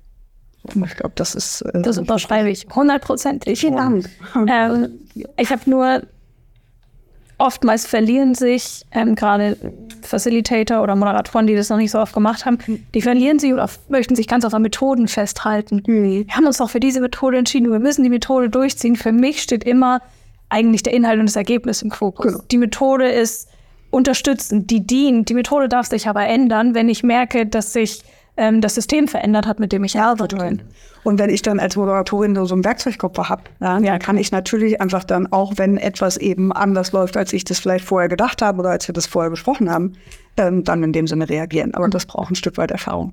Ich 0.64 0.96
glaube, 0.96 1.12
das 1.14 1.34
ist. 1.34 1.62
Äh, 1.62 1.82
das 1.82 1.96
unterschreibe 1.96 2.50
ich 2.50 2.66
hundertprozentig. 2.74 3.60
Vielen 3.60 3.76
Dank. 3.76 4.10
Ähm, 4.46 5.00
ich 5.38 5.50
habe 5.50 5.68
nur 5.68 6.02
oftmals 7.40 7.86
verlieren 7.86 8.34
sich 8.34 8.84
ähm, 8.92 9.14
gerade 9.14 9.56
Facilitator 10.02 10.82
oder 10.82 10.94
Moderatoren, 10.94 11.46
die 11.46 11.54
das 11.54 11.70
noch 11.70 11.78
nicht 11.78 11.90
so 11.90 11.98
oft 11.98 12.12
gemacht 12.12 12.44
haben, 12.44 12.58
die 12.94 13.02
verlieren 13.02 13.38
sich 13.38 13.52
oder 13.52 13.68
möchten 13.88 14.14
sich 14.14 14.28
ganz 14.28 14.44
auf 14.44 14.54
an 14.54 14.62
Methoden 14.62 15.08
festhalten. 15.08 15.82
Wir 15.86 16.26
haben 16.34 16.46
uns 16.46 16.58
doch 16.58 16.70
für 16.70 16.80
diese 16.80 17.00
Methode 17.00 17.38
entschieden, 17.38 17.70
wir 17.70 17.78
müssen 17.78 18.02
die 18.02 18.10
Methode 18.10 18.50
durchziehen. 18.50 18.96
Für 18.96 19.12
mich 19.12 19.42
steht 19.42 19.64
immer 19.64 20.00
eigentlich 20.48 20.82
der 20.82 20.92
Inhalt 20.92 21.18
und 21.18 21.26
das 21.26 21.36
Ergebnis 21.36 21.82
im 21.82 21.90
Fokus. 21.90 22.32
Genau. 22.32 22.44
Die 22.50 22.58
Methode 22.58 23.08
ist 23.08 23.48
unterstützend, 23.90 24.70
die 24.70 24.86
dient. 24.86 25.28
Die 25.28 25.34
Methode 25.34 25.68
darf 25.68 25.86
sich 25.86 26.08
aber 26.08 26.26
ändern, 26.26 26.74
wenn 26.74 26.88
ich 26.88 27.02
merke, 27.02 27.46
dass 27.46 27.72
sich 27.72 28.02
ähm, 28.40 28.60
das 28.62 28.74
System 28.74 29.06
verändert 29.06 29.46
hat, 29.46 29.60
mit 29.60 29.70
dem 29.70 29.84
ich 29.84 30.00
arbeite. 30.00 30.58
Und 31.04 31.18
wenn 31.18 31.30
ich 31.30 31.42
dann 31.42 31.60
als 31.60 31.76
Moderatorin 31.76 32.34
so 32.46 32.54
einen 32.54 32.64
Werkzeugkoffer 32.64 33.28
habe, 33.28 33.42
ja, 33.60 33.78
dann 33.78 33.98
kann 33.98 34.16
ich 34.16 34.32
natürlich 34.32 34.80
einfach 34.80 35.04
dann, 35.04 35.30
auch 35.30 35.52
wenn 35.56 35.76
etwas 35.76 36.16
eben 36.16 36.50
anders 36.50 36.92
läuft, 36.92 37.16
als 37.16 37.32
ich 37.32 37.44
das 37.44 37.60
vielleicht 37.60 37.84
vorher 37.84 38.08
gedacht 38.08 38.42
habe 38.42 38.60
oder 38.60 38.70
als 38.70 38.88
wir 38.88 38.94
das 38.94 39.06
vorher 39.06 39.30
besprochen 39.30 39.70
haben, 39.70 39.92
ähm, 40.36 40.64
dann 40.64 40.82
in 40.82 40.92
dem 40.92 41.06
Sinne 41.06 41.28
reagieren. 41.28 41.74
Aber 41.74 41.88
das 41.88 42.06
braucht 42.06 42.30
ein 42.30 42.34
Stück 42.34 42.56
weit 42.56 42.70
Erfahrung. 42.70 43.12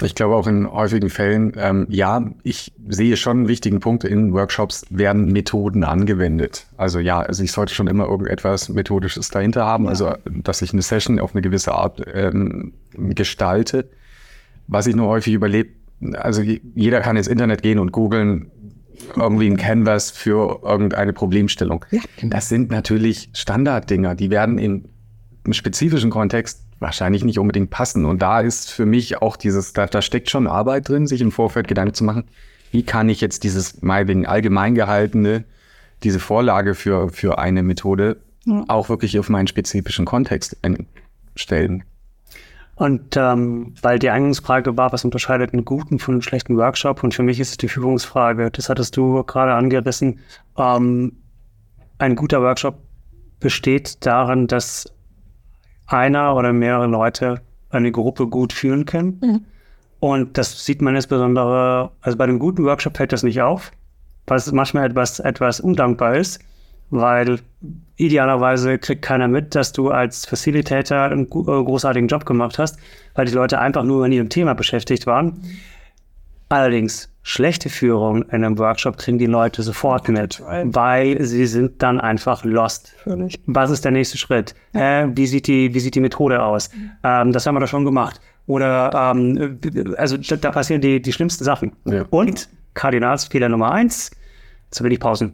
Ich 0.00 0.14
glaube 0.14 0.34
auch 0.36 0.46
in 0.46 0.70
häufigen 0.70 1.10
Fällen, 1.10 1.52
ähm, 1.56 1.86
ja, 1.90 2.24
ich 2.42 2.72
sehe 2.88 3.16
schon 3.16 3.38
einen 3.38 3.48
wichtigen 3.48 3.80
Punkt, 3.80 4.04
in 4.04 4.32
Workshops 4.32 4.86
werden 4.90 5.30
Methoden 5.30 5.84
angewendet. 5.84 6.66
Also 6.76 6.98
ja, 6.98 7.20
also 7.20 7.42
ich 7.42 7.52
sollte 7.52 7.74
schon 7.74 7.88
immer 7.88 8.06
irgendetwas 8.06 8.68
Methodisches 8.68 9.28
dahinter 9.28 9.66
haben, 9.66 9.88
also 9.88 10.14
dass 10.24 10.62
ich 10.62 10.72
eine 10.72 10.82
Session 10.82 11.20
auf 11.20 11.34
eine 11.34 11.42
gewisse 11.42 11.72
Art 11.72 12.02
ähm, 12.14 12.72
gestalte. 12.94 13.90
Was 14.66 14.86
ich 14.86 14.94
nur 14.96 15.08
häufig 15.08 15.34
überlebe, 15.34 15.70
also 16.14 16.42
je- 16.42 16.60
jeder 16.74 17.00
kann 17.00 17.16
ins 17.16 17.28
Internet 17.28 17.62
gehen 17.62 17.78
und 17.78 17.92
googeln, 17.92 18.50
irgendwie 19.16 19.48
ein 19.50 19.56
Canvas 19.56 20.10
für 20.10 20.60
irgendeine 20.62 21.12
Problemstellung. 21.12 21.84
Ja. 21.90 22.00
Das 22.22 22.48
sind 22.48 22.70
natürlich 22.70 23.30
Standarddinger, 23.32 24.14
die 24.14 24.30
werden 24.30 24.58
in 24.58 24.88
im 25.44 25.52
spezifischen 25.54 26.10
Kontext 26.10 26.62
wahrscheinlich 26.78 27.24
nicht 27.24 27.36
unbedingt 27.40 27.70
passen. 27.70 28.04
Und 28.04 28.22
da 28.22 28.40
ist 28.40 28.70
für 28.70 28.86
mich 28.86 29.20
auch 29.20 29.36
dieses, 29.36 29.72
da, 29.72 29.86
da 29.86 30.00
steckt 30.00 30.30
schon 30.30 30.46
Arbeit 30.46 30.88
drin, 30.88 31.08
sich 31.08 31.20
im 31.20 31.32
Vorfeld 31.32 31.66
Gedanken 31.66 31.94
zu 31.94 32.04
machen, 32.04 32.24
wie 32.70 32.84
kann 32.84 33.08
ich 33.08 33.20
jetzt 33.20 33.42
dieses 33.42 33.82
meinetwegen 33.82 34.24
allgemein 34.24 34.76
gehaltene, 34.76 35.42
diese 36.04 36.20
Vorlage 36.20 36.76
für, 36.76 37.08
für 37.08 37.38
eine 37.38 37.64
Methode 37.64 38.18
auch 38.68 38.88
wirklich 38.88 39.18
auf 39.18 39.28
meinen 39.28 39.48
spezifischen 39.48 40.04
Kontext 40.04 40.56
stellen. 41.34 41.82
Und 42.74 43.16
ähm, 43.16 43.74
weil 43.82 43.98
die 43.98 44.10
Eingangsfrage 44.10 44.76
war, 44.76 44.92
was 44.92 45.04
unterscheidet 45.04 45.52
einen 45.52 45.64
guten 45.64 45.98
von 45.98 46.14
einem 46.14 46.22
schlechten 46.22 46.56
Workshop? 46.56 47.04
Und 47.04 47.14
für 47.14 47.22
mich 47.22 47.38
ist 47.38 47.50
es 47.50 47.56
die 47.58 47.68
Führungsfrage. 47.68 48.50
Das 48.50 48.68
hattest 48.68 48.96
du 48.96 49.22
gerade 49.24 49.54
angerissen. 49.54 50.20
Ähm, 50.56 51.12
ein 51.98 52.16
guter 52.16 52.42
Workshop 52.42 52.78
besteht 53.40 54.04
darin, 54.04 54.46
dass 54.46 54.92
einer 55.86 56.34
oder 56.34 56.52
mehrere 56.52 56.86
Leute 56.86 57.42
eine 57.70 57.92
Gruppe 57.92 58.26
gut 58.26 58.52
führen 58.52 58.86
können. 58.86 59.20
Und 60.00 60.36
das 60.36 60.64
sieht 60.64 60.82
man 60.82 60.96
insbesondere, 60.96 61.92
also 62.00 62.18
bei 62.18 62.24
einem 62.24 62.38
guten 62.38 62.64
Workshop 62.64 62.96
fällt 62.96 63.12
das 63.12 63.22
nicht 63.22 63.40
auf, 63.40 63.70
was 64.26 64.50
manchmal 64.50 64.86
etwas, 64.86 65.20
etwas 65.20 65.60
undankbar 65.60 66.16
ist, 66.16 66.40
weil 66.92 67.40
idealerweise 67.96 68.78
kriegt 68.78 69.02
keiner 69.02 69.26
mit, 69.26 69.54
dass 69.54 69.72
du 69.72 69.90
als 69.90 70.26
Facilitator 70.26 70.98
einen 70.98 71.24
äh, 71.24 71.26
großartigen 71.26 72.06
Job 72.06 72.26
gemacht 72.26 72.58
hast, 72.58 72.78
weil 73.14 73.26
die 73.26 73.32
Leute 73.32 73.58
einfach 73.58 73.82
nur 73.82 74.04
an 74.04 74.12
ihrem 74.12 74.28
Thema 74.28 74.54
beschäftigt 74.54 75.06
waren. 75.06 75.42
Allerdings, 76.50 77.08
schlechte 77.22 77.70
Führung 77.70 78.24
in 78.24 78.44
einem 78.44 78.58
Workshop 78.58 78.98
kriegen 78.98 79.18
die 79.18 79.26
Leute 79.26 79.62
sofort 79.62 80.06
mit, 80.08 80.42
weil 80.64 81.24
sie 81.24 81.46
sind 81.46 81.82
dann 81.82 81.98
einfach 81.98 82.44
lost. 82.44 82.94
Völlig. 83.02 83.40
Was 83.46 83.70
ist 83.70 83.86
der 83.86 83.92
nächste 83.92 84.18
Schritt? 84.18 84.54
Äh, 84.74 85.08
wie, 85.14 85.26
sieht 85.26 85.46
die, 85.46 85.72
wie 85.72 85.80
sieht 85.80 85.94
die 85.94 86.00
Methode 86.00 86.42
aus? 86.42 86.68
Ähm, 87.04 87.32
das 87.32 87.46
haben 87.46 87.54
wir 87.54 87.60
doch 87.60 87.68
schon 87.68 87.86
gemacht. 87.86 88.20
Oder, 88.46 89.14
ähm, 89.14 89.58
also 89.96 90.18
da 90.18 90.36
da 90.36 90.50
passieren 90.50 90.82
die, 90.82 91.00
die 91.00 91.12
schlimmsten 91.12 91.44
Sachen. 91.44 91.72
Ja. 91.86 92.04
Und 92.10 92.50
Kardinalsfehler 92.74 93.48
Nummer 93.48 93.72
eins, 93.72 94.10
zu 94.70 94.84
wenig 94.84 95.00
Pausen. 95.00 95.32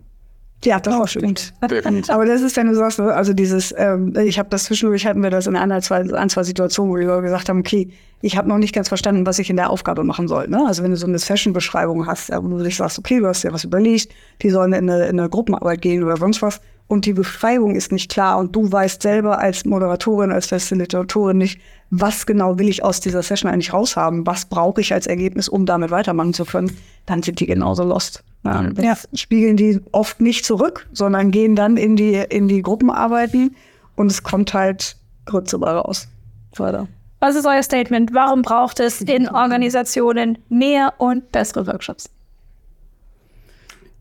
Ja, 0.65 0.81
das 0.81 1.11
stimmt. 1.11 1.55
Definitiv. 1.71 2.11
Aber 2.11 2.27
das 2.27 2.43
ist, 2.43 2.57
wenn 2.57 2.67
du 2.67 2.75
sagst, 2.75 2.99
also 2.99 3.33
dieses, 3.33 3.73
ähm, 3.77 4.15
ich 4.17 4.39
habe 4.39 4.49
das 4.49 4.65
zwischendurch, 4.65 5.07
hatten 5.07 5.23
wir 5.23 5.31
das 5.31 5.47
in 5.47 5.57
einer, 5.57 5.81
zwei, 5.83 6.01
ein, 6.13 6.29
zwei 6.29 6.43
Situationen, 6.43 6.93
wo 6.93 6.97
wir 6.97 7.23
gesagt 7.23 7.49
haben, 7.49 7.61
okay, 7.61 7.91
ich 8.21 8.37
habe 8.37 8.49
noch 8.49 8.59
nicht 8.59 8.75
ganz 8.75 8.89
verstanden, 8.89 9.25
was 9.27 9.39
ich 9.39 9.51
in 9.51 9.57
der 9.57 9.71
Aufgabe 9.71 10.03
machen 10.03 10.27
soll. 10.27 10.49
Ne? 10.49 10.65
Also 10.67 10.83
wenn 10.83 10.91
du 10.91 10.97
so 10.97 11.07
eine 11.07 11.19
Session-Beschreibung 11.19 12.07
hast, 12.07 12.31
ja, 12.31 12.43
wo 12.43 12.49
du 12.49 12.65
dich 12.65 12.77
sagst, 12.77 12.99
okay, 12.99 13.21
du 13.21 13.27
hast 13.27 13.45
dir 13.45 13.53
was 13.53 13.63
überlegt, 13.63 14.13
die 14.43 14.51
sollen 14.51 14.73
in 14.73 14.91
eine, 14.91 15.07
in 15.07 15.21
eine 15.21 15.29
Gruppenarbeit 15.29 15.81
gehen 15.81 16.03
oder 16.03 16.17
sonst 16.17 16.43
was 16.43 16.61
und 16.89 17.05
die 17.05 17.13
Beschreibung 17.13 17.77
ist 17.77 17.93
nicht 17.93 18.11
klar 18.11 18.39
und 18.39 18.57
du 18.57 18.73
weißt 18.73 19.03
selber 19.03 19.39
als 19.39 19.65
Moderatorin, 19.65 20.33
als 20.33 20.47
Facilitatorin 20.47 21.37
nicht, 21.37 21.61
was 21.91 22.27
genau 22.27 22.59
will 22.59 22.69
ich 22.69 22.83
aus 22.83 23.01
dieser 23.01 23.23
Session 23.23 23.51
eigentlich 23.51 23.73
raushaben, 23.73 24.27
was 24.27 24.47
brauche 24.47 24.81
ich 24.81 24.93
als 24.93 25.07
Ergebnis, 25.07 25.49
um 25.49 25.67
damit 25.67 25.91
weitermachen 25.91 26.35
zu 26.35 26.45
können, 26.45 26.77
dann 27.07 27.23
sind 27.23 27.41
die 27.41 27.47
genauso 27.47 27.85
lost. 27.85 28.25
Ja, 28.45 28.63
das 28.63 29.09
spiegeln 29.15 29.57
die 29.57 29.81
oft 29.93 30.21
nicht 30.21 30.45
zurück, 30.45 30.87
sondern 30.93 31.31
gehen 31.31 31.57
dann 31.57 31.77
in 31.77 31.97
die, 31.97 32.15
in 32.15 32.49
die 32.49 32.63
Gruppenarbeiten 32.63 33.55
und 33.97 34.11
es 34.11 34.23
kommt 34.23 34.55
halt 34.55 34.97
Grütze 35.27 35.59
bei 35.59 35.71
raus. 35.71 36.09
Weiter. 36.57 36.89
Was 37.21 37.37
ist 37.37 37.47
euer 37.47 37.63
Statement? 37.63 38.15
Warum 38.15 38.43
braucht 38.43 38.81
es 38.81 39.01
in 39.03 39.29
Organisationen 39.29 40.39
mehr 40.49 40.95
und 40.99 41.31
bessere 41.31 41.67
Workshops? 41.67 42.11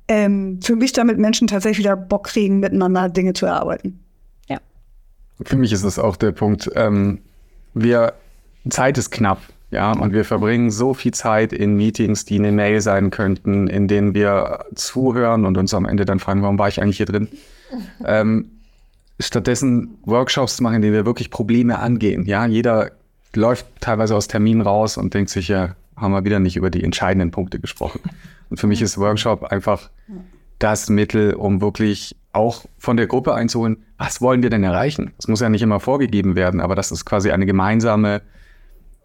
Ähm, 0.08 0.60
für 0.64 0.76
mich, 0.76 0.94
damit 0.94 1.18
Menschen 1.18 1.48
tatsächlich 1.48 1.80
wieder 1.80 1.98
Bock 1.98 2.26
kriegen, 2.28 2.60
miteinander 2.60 3.10
Dinge 3.10 3.34
zu 3.34 3.46
erarbeiten. 3.46 4.00
Für 5.44 5.56
mich 5.56 5.72
ist 5.72 5.84
das 5.84 6.00
auch 6.00 6.16
der 6.16 6.32
Punkt. 6.32 6.70
Ähm, 6.76 7.20
wir, 7.74 8.14
Zeit 8.70 8.98
ist 8.98 9.12
knapp, 9.12 9.40
ja, 9.70 9.92
und 9.92 10.14
wir 10.14 10.24
verbringen 10.24 10.72
so 10.72 10.94
viel 10.94 11.14
Zeit 11.14 11.52
in 11.52 11.76
Meetings, 11.76 12.24
die 12.24 12.40
eine 12.40 12.52
Mail 12.52 12.80
sein 12.80 13.10
könnten, 13.10 13.68
in 13.68 13.88
denen 13.88 14.14
wir 14.14 14.66
zuhören 14.76 15.46
und 15.46 15.58
uns 15.58 15.74
am 15.74 15.86
Ende 15.86 16.06
dann 16.06 16.20
fragen, 16.20 16.42
warum 16.42 16.58
war 16.58 16.70
ich 16.70 16.82
eigentlich 16.82 16.98
hier 16.98 17.06
drin? 17.06 17.28
ähm, 18.06 18.52
stattdessen 19.20 19.98
Workshops 20.06 20.58
zu 20.58 20.64
machen, 20.64 20.76
in 20.76 20.82
denen 20.84 20.94
wir 20.94 21.06
wirklich 21.06 21.32
Probleme 21.32 21.80
angehen. 21.80 22.26
Ja, 22.26 22.46
jeder 22.46 22.92
läuft 23.36 23.66
teilweise 23.82 24.16
aus 24.16 24.28
Terminen 24.28 24.62
raus 24.62 24.98
und 24.98 25.14
denkt 25.14 25.30
sich, 25.30 25.50
ja, 25.50 25.76
haben 25.98 26.12
wir 26.12 26.24
wieder 26.24 26.40
nicht 26.40 26.56
über 26.56 26.70
die 26.70 26.84
entscheidenden 26.84 27.32
Punkte 27.32 27.60
gesprochen. 27.60 28.00
Und 28.50 28.60
für 28.60 28.68
mich 28.68 28.82
ist 28.82 28.98
Workshop 28.98 29.44
einfach 29.44 29.90
das 30.60 30.90
Mittel, 30.90 31.34
um 31.34 31.60
wirklich 31.60 32.16
auch 32.32 32.66
von 32.78 32.98
der 32.98 33.08
Gruppe 33.08 33.34
einzuholen, 33.34 33.84
was 33.98 34.22
wollen 34.22 34.44
wir 34.44 34.50
denn 34.50 34.64
erreichen? 34.64 35.12
Das 35.18 35.28
muss 35.28 35.42
ja 35.42 35.50
nicht 35.50 35.62
immer 35.62 35.80
vorgegeben 35.80 36.36
werden, 36.36 36.62
aber 36.62 36.76
dass 36.76 36.92
es 36.92 37.04
quasi 37.04 37.32
eine 37.32 37.46
gemeinsame 37.46 38.22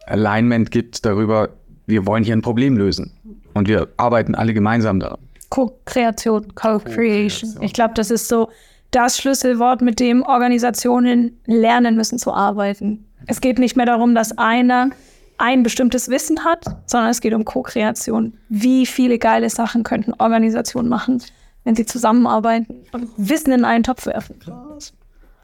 Alignment 0.07 0.71
gibt 0.71 1.05
darüber, 1.05 1.51
wir 1.87 2.07
wollen 2.07 2.25
hier 2.25 2.35
ein 2.35 2.43
Problem 2.43 2.77
lösen. 2.77 3.13
Und 3.55 3.69
wir 3.69 3.89
arbeiten 3.97 4.35
alle 4.35 4.55
gemeinsam 4.55 5.01
daran. 5.01 5.21
Co-Kreation, 5.51 6.55
Co-Creation. 6.55 7.59
Ich 7.61 7.75
glaube, 7.75 7.93
das 7.95 8.11
ist 8.11 8.29
so 8.29 8.49
das 8.91 9.19
Schlüsselwort, 9.19 9.83
mit 9.83 10.01
dem 10.01 10.23
Organisationen 10.23 11.39
lernen 11.47 11.97
müssen 11.97 12.19
zu 12.19 12.33
arbeiten. 12.33 13.07
Es 13.27 13.41
geht 13.41 13.59
nicht 13.59 13.77
mehr 13.77 13.87
darum, 13.87 14.15
dass 14.15 14.37
einer 14.39 14.91
ein 15.39 15.63
bestimmtes 15.63 16.09
Wissen 16.09 16.45
hat, 16.45 16.65
sondern 16.87 17.11
es 17.11 17.21
geht 17.21 17.35
um 17.35 17.45
Co-Kreation. 17.45 18.35
Wie 18.49 18.87
viele 18.87 19.19
geile 19.19 19.51
Sachen 19.51 19.83
könnten 19.83 20.13
Organisationen 20.19 20.89
machen, 20.89 21.23
wenn 21.65 21.75
sie 21.75 21.87
zusammenarbeiten 21.87 22.75
und 22.93 23.09
Wissen 23.17 23.53
in 23.53 23.65
einen 23.65 23.83
Topf 23.83 24.07
werfen? 24.07 24.37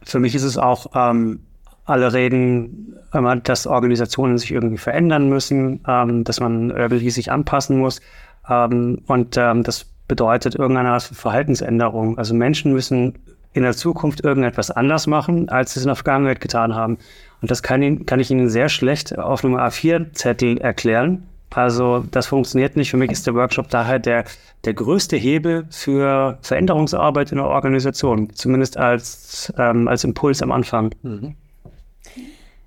Für 0.03 0.21
mich 0.21 0.35
ist 0.35 0.45
es 0.45 0.57
auch, 0.57 0.87
ähm, 0.95 1.41
alle 1.89 2.13
reden 2.13 2.97
immer, 3.13 3.37
dass 3.37 3.67
Organisationen 3.67 4.39
sich 4.39 4.53
irgendwie 4.53 4.79
verändern 4.79 5.29
müssen, 5.29 5.81
ähm, 5.89 6.25
dass 6.25 6.41
man 6.41 6.71
irgendwie 6.71 7.11
sich 7.11 7.33
anpassen 7.33 7.79
muss. 7.79 8.01
Ähm, 8.49 9.03
und 9.07 9.37
ähm, 9.37 9.63
das 9.63 9.87
bedeutet 10.07 10.55
irgendeine 10.55 10.91
Art 10.91 11.03
von 11.03 11.17
Verhaltensänderung. 11.17 12.19
Also 12.19 12.35
Menschen 12.35 12.73
müssen 12.73 13.15
in 13.53 13.63
der 13.63 13.75
Zukunft 13.75 14.23
irgendetwas 14.23 14.71
anders 14.71 15.07
machen, 15.07 15.49
als 15.49 15.73
sie 15.73 15.81
es 15.81 15.85
in 15.85 15.89
der 15.89 15.97
Vergangenheit 15.97 16.41
getan 16.41 16.75
haben. 16.75 16.99
Und 17.41 17.51
das 17.51 17.63
kann, 17.63 18.05
kann 18.07 18.21
ich 18.21 18.31
Ihnen 18.31 18.51
sehr 18.51 18.69
schlecht 18.69 19.19
auf 19.19 19.45
einem 19.45 19.57
A4-Zettel 19.57 20.59
erklären. 20.59 21.27
Also 21.51 22.05
das 22.11 22.27
funktioniert 22.27 22.77
nicht. 22.77 22.91
Für 22.91 22.99
mich 22.99 23.11
ist 23.11 23.27
der 23.27 23.35
Workshop 23.35 23.71
daher 23.71 23.99
der, 23.99 24.25
der 24.65 24.75
größte 24.75 25.17
Hebel 25.17 25.67
für 25.71 26.39
Veränderungsarbeit 26.43 27.33
in 27.33 27.39
der 27.39 27.47
Organisation, 27.47 28.31
zumindest 28.35 28.77
als, 28.77 29.53
ähm, 29.57 29.89
als 29.89 30.05
Impuls 30.05 30.43
am 30.43 30.53
Anfang. 30.53 30.91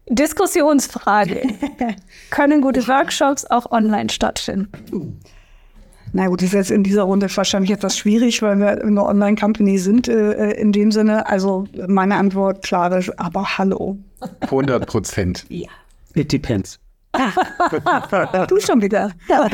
Diskussionsfrage. 0.10 1.42
Können 2.30 2.62
gute 2.62 2.88
Workshops 2.88 3.46
auch 3.46 3.72
online 3.72 4.10
stattfinden? 4.10 5.20
Na 6.14 6.28
gut, 6.28 6.42
das 6.42 6.48
ist 6.48 6.54
jetzt 6.54 6.72
in 6.72 6.84
dieser 6.84 7.04
Runde 7.04 7.28
wahrscheinlich 7.34 7.72
etwas 7.72 7.98
schwierig, 7.98 8.42
weil 8.42 8.58
wir 8.58 8.84
eine 8.84 9.06
Online-Company 9.06 9.78
sind 9.78 10.10
äh, 10.10 10.52
in 10.52 10.74
dem 10.74 10.92
Sinne. 10.92 11.28
Also 11.28 11.66
meine 11.88 12.16
Antwort 12.16 12.64
klar 12.64 12.96
ist, 12.98 13.18
aber 13.18 13.58
hallo. 13.58 13.98
100 14.42 14.86
Prozent. 14.86 15.46
It 16.14 16.32
depends. 16.32 16.80
Du 18.48 18.60
schon 18.60 18.82
wieder. 18.82 19.12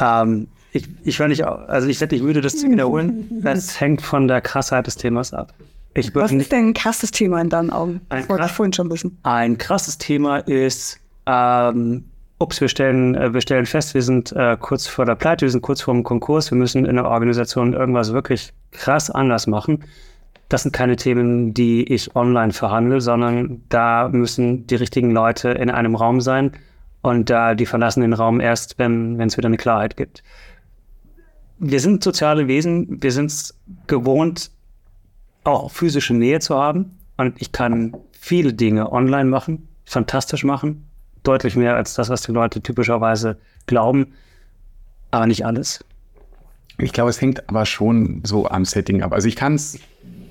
Ähm, 0.00 0.48
ich, 0.72 0.88
ich, 1.04 1.20
ich, 1.20 1.46
also 1.46 1.88
ich, 1.88 2.02
ich 2.02 2.22
würde 2.22 2.40
das 2.40 2.56
zu 2.56 2.68
wiederholen. 2.68 3.28
Das 3.42 3.80
hängt 3.80 4.02
von 4.02 4.26
der 4.26 4.40
Krassheit 4.40 4.86
des 4.86 4.96
Themas 4.96 5.32
ab. 5.32 5.54
Ich 5.94 6.14
Was 6.14 6.32
ist 6.32 6.50
denn 6.50 6.68
ein 6.68 6.74
krasses 6.74 7.12
Thema 7.12 7.40
in 7.40 7.48
deinen 7.48 7.70
Augen? 7.70 8.00
Ein 8.08 8.28
wollte 8.28 8.46
ich 8.46 8.52
vorhin 8.52 8.72
schon 8.72 8.90
wissen. 8.90 9.18
Ein 9.22 9.58
krasses 9.58 9.96
Thema 9.96 10.38
ist, 10.38 10.98
ähm, 11.26 12.04
ups, 12.38 12.60
wir 12.60 12.68
stellen, 12.68 13.14
äh, 13.14 13.32
wir 13.32 13.40
stellen 13.40 13.64
fest, 13.64 13.94
wir 13.94 14.02
sind 14.02 14.32
äh, 14.32 14.56
kurz 14.60 14.86
vor 14.86 15.04
der 15.04 15.14
Pleite, 15.14 15.46
wir 15.46 15.50
sind 15.50 15.62
kurz 15.62 15.82
vor 15.82 15.94
dem 15.94 16.02
Konkurs, 16.02 16.50
wir 16.50 16.58
müssen 16.58 16.84
in 16.84 16.96
der 16.96 17.06
Organisation 17.06 17.72
irgendwas 17.72 18.12
wirklich 18.12 18.52
krass 18.72 19.08
anders 19.08 19.46
machen. 19.46 19.84
Das 20.48 20.62
sind 20.62 20.72
keine 20.72 20.96
Themen, 20.96 21.54
die 21.54 21.84
ich 21.84 22.14
online 22.16 22.52
verhandle, 22.52 23.00
sondern 23.00 23.62
da 23.68 24.08
müssen 24.08 24.66
die 24.66 24.74
richtigen 24.74 25.10
Leute 25.10 25.50
in 25.50 25.70
einem 25.70 25.94
Raum 25.94 26.20
sein 26.20 26.52
und 27.02 27.30
da 27.30 27.54
die 27.54 27.66
verlassen 27.66 28.00
den 28.00 28.12
Raum 28.12 28.40
erst, 28.40 28.78
wenn 28.78 29.20
es 29.20 29.36
wieder 29.36 29.46
eine 29.46 29.56
Klarheit 29.56 29.96
gibt. 29.96 30.22
Wir 31.58 31.80
sind 31.80 32.02
soziale 32.02 32.48
Wesen, 32.48 33.02
wir 33.02 33.12
sind 33.12 33.26
es 33.26 33.58
gewohnt, 33.86 34.50
auch 35.44 35.70
physische 35.70 36.14
Nähe 36.14 36.40
zu 36.40 36.56
haben. 36.56 36.98
Und 37.16 37.40
ich 37.40 37.52
kann 37.52 37.96
viele 38.12 38.52
Dinge 38.54 38.90
online 38.92 39.28
machen, 39.28 39.68
fantastisch 39.84 40.44
machen, 40.44 40.86
deutlich 41.22 41.56
mehr 41.56 41.76
als 41.76 41.94
das, 41.94 42.08
was 42.08 42.22
die 42.22 42.32
Leute 42.32 42.60
typischerweise 42.60 43.38
glauben, 43.66 44.14
aber 45.10 45.26
nicht 45.26 45.46
alles. 45.46 45.84
Ich 46.78 46.92
glaube, 46.92 47.10
es 47.10 47.20
hängt 47.20 47.48
aber 47.48 47.66
schon 47.66 48.22
so 48.24 48.48
am 48.48 48.64
Setting 48.64 49.02
ab. 49.02 49.12
Also 49.12 49.28
ich 49.28 49.36
kann 49.36 49.54
es 49.54 49.78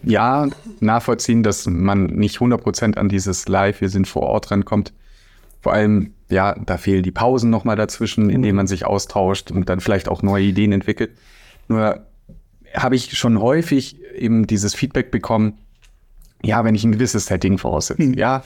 ja 0.03 0.49
nachvollziehen, 0.81 1.43
dass 1.43 1.65
man 1.65 2.07
nicht 2.07 2.39
100% 2.39 2.97
an 2.97 3.07
dieses 3.07 3.47
Live, 3.47 3.79
wir 3.79 3.89
sind 3.89 4.07
vor 4.07 4.23
Ort 4.23 4.51
rankommt. 4.51 4.93
Vor 5.61 5.71
allem, 5.71 6.13
ja, 6.29 6.55
da 6.65 6.77
fehlen 6.77 7.03
die 7.03 7.11
Pausen 7.11 7.49
nochmal 7.49 7.77
dazwischen, 7.77 8.29
in 8.29 8.41
denen 8.41 8.57
man 8.57 8.67
sich 8.67 8.85
austauscht 8.85 9.51
und 9.51 9.69
dann 9.69 9.79
vielleicht 9.79 10.09
auch 10.09 10.21
neue 10.21 10.43
Ideen 10.43 10.73
entwickelt. 10.73 11.11
Nur 11.69 12.05
habe 12.75 12.95
ich 12.95 13.17
schon 13.17 13.39
häufig 13.39 13.97
eben 14.15 14.47
dieses 14.47 14.75
Feedback 14.75 15.11
bekommen, 15.11 15.53
ja, 16.43 16.63
wenn 16.65 16.75
ich 16.75 16.83
ein 16.83 16.91
gewisses 16.91 17.27
Setting 17.27 17.57
voraussetze, 17.57 18.03
ja, 18.15 18.43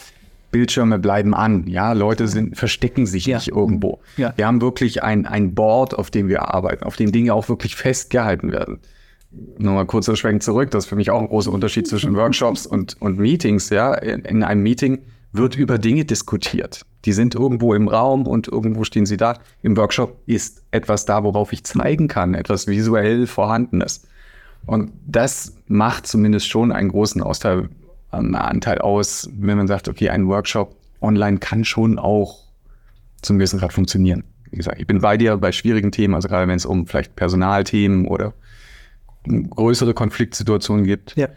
Bildschirme 0.52 0.98
bleiben 1.00 1.34
an, 1.34 1.68
ja, 1.68 1.92
Leute 1.94 2.28
sind, 2.28 2.58
verstecken 2.58 3.06
sich 3.06 3.26
Ja. 3.26 3.38
nicht 3.38 3.50
irgendwo. 3.50 4.00
Ja. 4.16 4.34
Wir 4.38 4.48
haben 4.48 4.62
wirklich 4.62 5.04
ein, 5.04 5.26
ein 5.26 5.54
Board, 5.56 5.94
auf 5.94 6.10
dem 6.10 6.30
wir 6.30 6.54
arbeiten, 6.54 6.84
auf 6.84 6.96
dem 6.96 7.12
Dinge 7.12 7.34
auch 7.34 7.50
wirklich 7.50 7.76
festgehalten 7.76 8.52
werden. 8.52 8.80
Nochmal 9.58 9.86
kurzer 9.86 10.16
Schwenk 10.16 10.42
zurück, 10.42 10.72
das 10.72 10.86
ist 10.86 10.90
für 10.90 10.96
mich 10.96 11.12
auch 11.12 11.20
ein 11.20 11.28
großer 11.28 11.52
Unterschied 11.52 11.88
zwischen 11.88 12.16
Workshops 12.16 12.66
und, 12.66 12.96
und 13.02 13.18
Meetings, 13.20 13.70
ja. 13.70 13.94
In, 13.96 14.22
in 14.22 14.44
einem 14.44 14.64
Meeting 14.64 15.00
wird 15.34 15.58
über 15.58 15.78
Dinge 15.78 16.06
diskutiert. 16.06 16.86
Die 17.06 17.12
sind 17.12 17.36
irgendwo 17.36 17.74
im 17.74 17.90
Raum 17.90 18.26
und 18.26 18.48
irgendwo 18.48 18.84
stehen 18.86 19.06
sie 19.06 19.18
da. 19.18 19.38
Im 19.62 19.76
Workshop 19.76 20.18
ist 20.26 20.64
etwas 20.72 21.06
da, 21.06 21.24
worauf 21.24 21.52
ich 21.52 21.64
zeigen 21.66 22.08
kann, 22.08 22.34
etwas 22.34 22.68
visuell 22.68 23.28
Vorhandenes. 23.28 24.08
Und 24.68 24.92
das 25.08 25.56
macht 25.68 26.06
zumindest 26.06 26.48
schon 26.48 26.72
einen 26.72 26.90
großen 26.90 27.24
Austeil, 27.24 27.70
ähm, 28.14 28.36
Anteil 28.36 28.80
aus, 28.80 29.30
wenn 29.34 29.58
man 29.58 29.68
sagt, 29.68 29.88
okay, 29.88 30.10
ein 30.10 30.28
Workshop 30.28 30.76
online 31.02 31.40
kann 31.40 31.66
schon 31.66 31.98
auch 31.98 32.44
zum 33.22 33.38
gewissen 33.38 33.60
Grad 33.60 33.74
funktionieren. 33.74 34.24
Wie 34.52 34.58
gesagt, 34.58 34.80
ich 34.80 34.86
bin 34.86 35.02
bei 35.02 35.18
dir 35.18 35.38
bei 35.38 35.52
schwierigen 35.52 35.92
Themen, 35.92 36.14
also 36.14 36.28
gerade 36.28 36.48
wenn 36.48 36.56
es 36.56 36.66
um 36.66 36.86
vielleicht 36.86 37.16
Personalthemen 37.16 38.08
oder 38.08 38.34
größere 39.28 39.94
Konfliktsituationen 39.94 40.86
gibt. 40.86 41.16
Ja. 41.16 41.28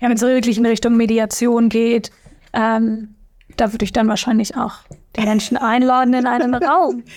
Ja, 0.00 0.08
wenn 0.08 0.16
es 0.16 0.22
wirklich 0.22 0.58
in 0.58 0.66
Richtung 0.66 0.96
Mediation 0.96 1.68
geht, 1.68 2.10
ähm, 2.52 3.14
da 3.56 3.72
würde 3.72 3.84
ich 3.84 3.92
dann 3.92 4.08
wahrscheinlich 4.08 4.56
auch 4.56 4.80
die 5.16 5.22
Menschen 5.22 5.56
einladen 5.56 6.12
in 6.12 6.26
einen 6.26 6.54
Raum. 6.54 7.02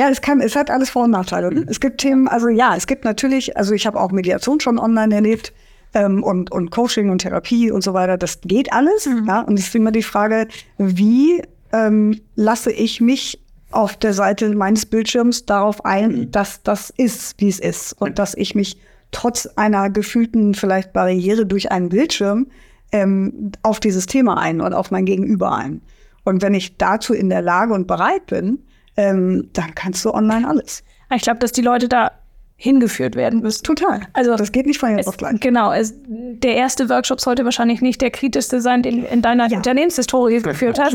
Ja, 0.00 0.08
es 0.08 0.22
kann, 0.22 0.40
es 0.40 0.56
hat 0.56 0.70
alles 0.70 0.88
Vor- 0.88 1.04
und 1.04 1.10
Nachteile. 1.10 1.50
Mhm. 1.50 1.66
Es 1.68 1.78
gibt 1.78 2.00
Themen, 2.00 2.26
also 2.26 2.48
ja, 2.48 2.74
es 2.74 2.86
gibt 2.86 3.04
natürlich, 3.04 3.58
also 3.58 3.74
ich 3.74 3.86
habe 3.86 4.00
auch 4.00 4.12
Mediation 4.12 4.58
schon 4.58 4.78
online 4.78 5.14
erlebt 5.14 5.52
ähm, 5.92 6.22
und, 6.22 6.50
und 6.50 6.70
Coaching 6.70 7.10
und 7.10 7.18
Therapie 7.18 7.70
und 7.70 7.84
so 7.84 7.92
weiter. 7.92 8.16
Das 8.16 8.40
geht 8.40 8.72
alles. 8.72 9.04
Mhm. 9.04 9.26
Ja, 9.28 9.40
und 9.42 9.58
es 9.58 9.66
ist 9.66 9.74
immer 9.74 9.92
die 9.92 10.02
Frage, 10.02 10.48
wie 10.78 11.42
ähm, 11.74 12.18
lasse 12.34 12.72
ich 12.72 13.02
mich 13.02 13.42
auf 13.72 13.94
der 13.94 14.14
Seite 14.14 14.48
meines 14.54 14.86
Bildschirms 14.86 15.44
darauf 15.44 15.84
ein, 15.84 16.12
Mhm. 16.12 16.30
dass 16.30 16.62
das 16.62 16.88
ist, 16.96 17.34
wie 17.36 17.50
es 17.50 17.60
ist 17.60 17.92
und 18.00 18.18
dass 18.18 18.34
ich 18.34 18.54
mich 18.54 18.78
trotz 19.10 19.44
einer 19.56 19.90
gefühlten 19.90 20.54
vielleicht 20.54 20.94
Barriere 20.94 21.44
durch 21.44 21.70
einen 21.72 21.90
Bildschirm 21.90 22.46
ähm, 22.90 23.52
auf 23.62 23.80
dieses 23.80 24.06
Thema 24.06 24.38
ein 24.38 24.62
und 24.62 24.72
auf 24.72 24.90
mein 24.90 25.04
Gegenüber 25.04 25.52
ein. 25.54 25.82
Und 26.24 26.40
wenn 26.40 26.54
ich 26.54 26.78
dazu 26.78 27.12
in 27.12 27.28
der 27.28 27.42
Lage 27.42 27.74
und 27.74 27.86
bereit 27.86 28.24
bin, 28.28 28.60
ähm, 29.00 29.48
dann 29.52 29.74
kannst 29.74 30.04
du 30.04 30.12
online 30.12 30.46
alles. 30.46 30.82
Ich 31.14 31.22
glaube, 31.22 31.38
dass 31.40 31.52
die 31.52 31.62
Leute 31.62 31.88
da 31.88 32.12
hingeführt 32.56 33.16
werden 33.16 33.40
müssen. 33.40 33.64
Total. 33.64 34.02
Also 34.12 34.36
das 34.36 34.52
geht 34.52 34.66
nicht 34.66 34.78
von 34.78 34.90
jetzt 34.90 35.00
Es, 35.00 35.06
auf 35.08 35.16
gleich. 35.16 35.40
genau, 35.40 35.72
es, 35.72 35.94
der 36.06 36.56
erste 36.56 36.90
Workshop 36.90 37.18
sollte 37.18 37.44
wahrscheinlich 37.46 37.80
nicht 37.80 38.02
der 38.02 38.10
kritischste 38.10 38.60
sein, 38.60 38.82
den 38.82 39.00
du 39.00 39.06
in 39.08 39.22
deiner 39.22 39.48
Ja. 39.48 39.56
Unternehmenshistorie 39.56 40.40
geführt 40.42 40.78
hast. 40.78 40.94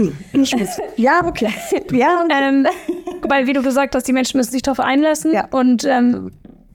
Ja, 0.96 1.26
okay. 1.26 1.50
Ja, 1.92 2.24
ähm, 2.30 2.68
weil, 3.28 3.48
wie 3.48 3.54
du 3.54 3.64
gesagt 3.64 3.96
hast, 3.96 4.08
die 4.08 4.14
Menschen 4.14 4.38
müssen 4.38 4.52
sich 4.52 4.62
darauf 4.62 4.80
einlassen. 4.80 5.34
Ja. 5.34 5.48
Und 5.50 5.86
ähm, 5.86 6.32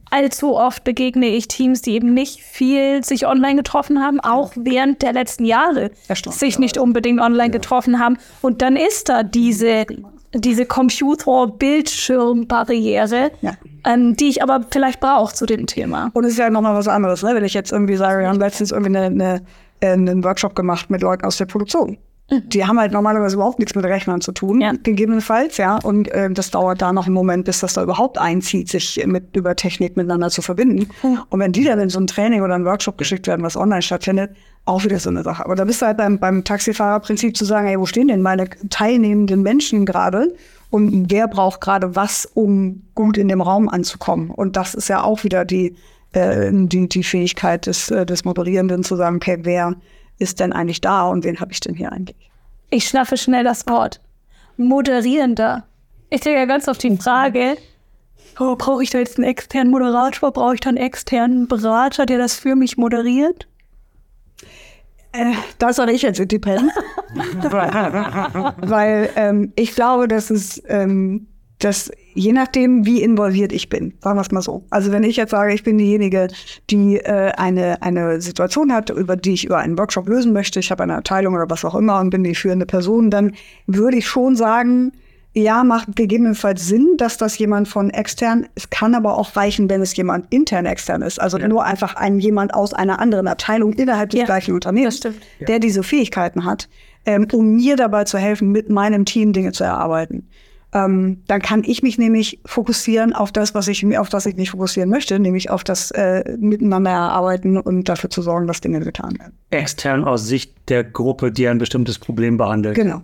allzu 0.09 0.57
oft 0.57 0.83
begegne 0.83 1.27
ich 1.27 1.47
Teams, 1.47 1.81
die 1.81 1.93
eben 1.93 2.13
nicht 2.13 2.41
viel 2.41 3.01
sich 3.03 3.25
online 3.25 3.55
getroffen 3.55 4.03
haben, 4.03 4.19
auch 4.19 4.51
während 4.55 5.01
der 5.01 5.13
letzten 5.13 5.45
Jahre 5.45 5.91
sich 6.13 6.59
nicht 6.59 6.77
unbedingt 6.77 7.21
online 7.21 7.49
getroffen 7.49 7.97
haben. 7.97 8.17
Und 8.41 8.61
dann 8.61 8.75
ist 8.75 9.07
da 9.07 9.23
diese, 9.23 9.85
diese 10.33 10.65
Computer-Bildschirmbarriere, 10.65 13.31
Ja. 13.41 13.53
ähm, 13.85 14.15
die 14.15 14.29
ich 14.29 14.41
aber 14.43 14.65
vielleicht 14.71 14.99
brauche 14.99 15.33
zu 15.35 15.45
dem 15.45 15.67
Thema. 15.67 16.09
Und 16.13 16.23
es 16.25 16.31
ist 16.33 16.39
ja 16.39 16.49
nochmal 16.49 16.75
was 16.75 16.87
anderes, 16.87 17.21
ne? 17.23 17.35
wenn 17.35 17.43
ich 17.43 17.53
jetzt 17.53 17.71
irgendwie 17.71 17.95
sage, 17.95 18.19
wir 18.21 18.27
haben 18.29 18.39
letztens 18.39 18.71
irgendwie 18.71 18.97
eine, 18.97 19.05
eine, 19.07 19.41
äh, 19.81 19.91
einen 19.91 20.23
Workshop 20.23 20.55
gemacht 20.55 20.89
mit 20.89 21.01
Leuten 21.01 21.25
aus 21.25 21.37
der 21.37 21.45
Produktion. 21.45 21.97
Die 22.31 22.65
haben 22.65 22.79
halt 22.79 22.91
normalerweise 22.93 23.35
überhaupt 23.35 23.59
nichts 23.59 23.75
mit 23.75 23.83
Rechnern 23.85 24.21
zu 24.21 24.31
tun, 24.31 24.61
Ja. 24.61 24.71
gegebenenfalls, 24.83 25.57
ja. 25.57 25.77
Und 25.83 26.09
äh, 26.11 26.29
das 26.31 26.49
dauert 26.51 26.81
da 26.81 26.93
noch 26.93 27.05
einen 27.05 27.13
Moment, 27.13 27.45
bis 27.45 27.59
das 27.59 27.73
da 27.73 27.83
überhaupt 27.83 28.17
einzieht, 28.17 28.69
sich 28.69 29.01
mit 29.05 29.35
über 29.35 29.55
Technik 29.55 29.97
miteinander 29.97 30.29
zu 30.29 30.41
verbinden. 30.41 30.89
Und 31.29 31.39
wenn 31.39 31.51
die 31.51 31.63
dann 31.65 31.79
in 31.79 31.89
so 31.89 31.99
ein 31.99 32.07
Training 32.07 32.41
oder 32.41 32.55
einen 32.55 32.65
Workshop 32.65 32.97
geschickt 32.97 33.27
werden, 33.27 33.43
was 33.43 33.57
online 33.57 33.81
stattfindet, 33.81 34.31
auch 34.65 34.83
wieder 34.83 34.99
so 34.99 35.09
eine 35.09 35.23
Sache. 35.23 35.43
Aber 35.43 35.55
da 35.55 35.65
bist 35.65 35.81
du 35.81 35.87
halt 35.87 35.97
beim, 35.97 36.19
beim 36.19 36.43
Taxifahrerprinzip 36.43 37.35
zu 37.35 37.45
sagen, 37.45 37.67
ey, 37.67 37.79
wo 37.79 37.85
stehen 37.85 38.07
denn 38.07 38.21
meine 38.21 38.47
teilnehmenden 38.69 39.41
Menschen 39.41 39.85
gerade? 39.85 40.33
Und 40.69 41.11
wer 41.11 41.27
braucht 41.27 41.59
gerade 41.61 41.95
was, 41.95 42.25
um 42.33 42.83
gut 42.95 43.17
in 43.17 43.27
dem 43.27 43.41
Raum 43.41 43.67
anzukommen? 43.67 44.29
Und 44.29 44.55
das 44.55 44.73
ist 44.73 44.87
ja 44.87 45.03
auch 45.03 45.23
wieder 45.23 45.43
die, 45.45 45.75
äh, 46.13 46.49
die, 46.53 46.87
die 46.87 47.03
Fähigkeit 47.03 47.65
des, 47.65 47.91
äh, 47.91 48.05
des 48.05 48.23
Moderierenden 48.23 48.83
zu 48.83 48.95
sagen, 48.95 49.17
okay, 49.17 49.39
wer 49.41 49.75
ist 50.21 50.39
denn 50.39 50.53
eigentlich 50.53 50.81
da 50.81 51.07
und 51.07 51.23
wen 51.23 51.39
habe 51.39 51.51
ich 51.51 51.59
denn 51.59 51.75
hier 51.75 51.91
eigentlich? 51.91 52.29
Ich 52.69 52.87
schnaffe 52.87 53.17
schnell 53.17 53.43
das 53.43 53.67
Wort. 53.67 53.99
Moderierender. 54.57 55.65
Ich 56.09 56.21
kriege 56.21 56.37
ja 56.37 56.45
ganz 56.45 56.67
oft 56.67 56.81
die 56.83 56.95
Frage, 56.97 57.57
oh, 58.39 58.55
brauche 58.55 58.83
ich 58.83 58.89
da 58.89 58.99
jetzt 58.99 59.17
einen 59.17 59.27
externen 59.27 59.71
Moderator? 59.71 60.31
Brauche 60.31 60.55
ich 60.55 60.59
da 60.61 60.69
einen 60.69 60.77
externen 60.77 61.47
Berater, 61.47 62.05
der 62.05 62.17
das 62.17 62.35
für 62.35 62.55
mich 62.55 62.77
moderiert? 62.77 63.47
Äh, 65.13 65.33
da 65.57 65.73
soll 65.73 65.89
ich 65.89 66.03
jetzt 66.03 66.19
independent. 66.19 66.71
Weil 68.61 69.09
ähm, 69.15 69.51
ich 69.55 69.75
glaube, 69.75 70.07
dass 70.07 70.29
es, 70.29 70.61
ähm, 70.67 71.27
dass 71.59 71.91
je 72.13 72.33
nachdem, 72.33 72.85
wie 72.85 73.01
involviert 73.01 73.51
ich 73.51 73.69
bin, 73.69 73.93
sagen 74.01 74.17
wir 74.17 74.21
es 74.21 74.31
mal 74.31 74.41
so. 74.41 74.63
Also 74.69 74.91
wenn 74.91 75.03
ich 75.03 75.15
jetzt 75.15 75.31
sage, 75.31 75.53
ich 75.53 75.63
bin 75.63 75.77
diejenige, 75.77 76.27
die 76.69 76.97
äh, 76.97 77.31
eine, 77.37 77.81
eine 77.81 78.21
Situation 78.21 78.73
hat, 78.73 78.89
über 78.89 79.15
die 79.15 79.33
ich 79.33 79.45
über 79.45 79.57
einen 79.57 79.77
Workshop 79.77 80.07
lösen 80.07 80.33
möchte, 80.33 80.59
ich 80.59 80.71
habe 80.71 80.83
eine 80.83 80.97
Abteilung 80.97 81.33
oder 81.33 81.49
was 81.49 81.65
auch 81.65 81.75
immer 81.75 81.99
und 81.99 82.09
bin 82.09 82.23
die 82.23 82.35
führende 82.35 82.65
Person, 82.65 83.09
dann 83.09 83.33
würde 83.67 83.97
ich 83.97 84.07
schon 84.07 84.35
sagen, 84.35 84.91
ja, 85.33 85.63
macht 85.63 85.95
gegebenenfalls 85.95 86.67
Sinn, 86.67 86.95
dass 86.97 87.17
das 87.17 87.37
jemand 87.37 87.67
von 87.69 87.89
extern, 87.89 88.47
es 88.55 88.69
kann 88.69 88.95
aber 88.95 89.17
auch 89.17 89.35
reichen, 89.37 89.69
wenn 89.69 89.81
es 89.81 89.95
jemand 89.95 90.25
intern 90.29 90.65
extern 90.65 91.01
ist. 91.01 91.21
Also 91.21 91.37
nur 91.37 91.63
einfach 91.63 91.95
ein 91.95 92.19
jemand 92.19 92.53
aus 92.53 92.73
einer 92.73 92.99
anderen 92.99 93.27
Abteilung 93.27 93.71
innerhalb 93.73 94.09
des 94.09 94.19
Ja, 94.19 94.25
gleichen 94.25 94.53
Unternehmens, 94.53 94.99
der 95.39 95.59
diese 95.59 95.83
Fähigkeiten 95.83 96.43
hat, 96.43 96.67
ähm, 97.05 97.27
um 97.31 97.55
mir 97.55 97.77
dabei 97.77 98.03
zu 98.03 98.17
helfen, 98.17 98.51
mit 98.51 98.69
meinem 98.69 99.05
Team 99.05 99.31
Dinge 99.31 99.53
zu 99.53 99.63
erarbeiten. 99.63 100.27
Ähm, 100.73 101.21
dann 101.27 101.41
kann 101.41 101.63
ich 101.65 101.83
mich 101.83 101.97
nämlich 101.97 102.39
fokussieren 102.45 103.13
auf 103.13 103.31
das, 103.31 103.53
was 103.53 103.67
ich 103.67 103.85
auf 103.97 104.07
das 104.07 104.25
ich 104.25 104.37
mich 104.37 104.51
fokussieren 104.51 104.89
möchte, 104.89 105.19
nämlich 105.19 105.49
auf 105.49 105.63
das 105.63 105.91
äh, 105.91 106.37
Miteinander 106.37 106.91
erarbeiten 106.91 107.57
und 107.57 107.89
dafür 107.89 108.09
zu 108.09 108.21
sorgen, 108.21 108.47
dass 108.47 108.61
Dinge 108.61 108.79
getan 108.79 109.19
werden. 109.19 109.33
Extern 109.49 110.05
aus 110.05 110.25
Sicht 110.25 110.53
der 110.69 110.85
Gruppe, 110.85 111.31
die 111.31 111.47
ein 111.47 111.57
bestimmtes 111.57 111.99
Problem 111.99 112.37
behandelt. 112.37 112.75
Genau. 112.75 113.01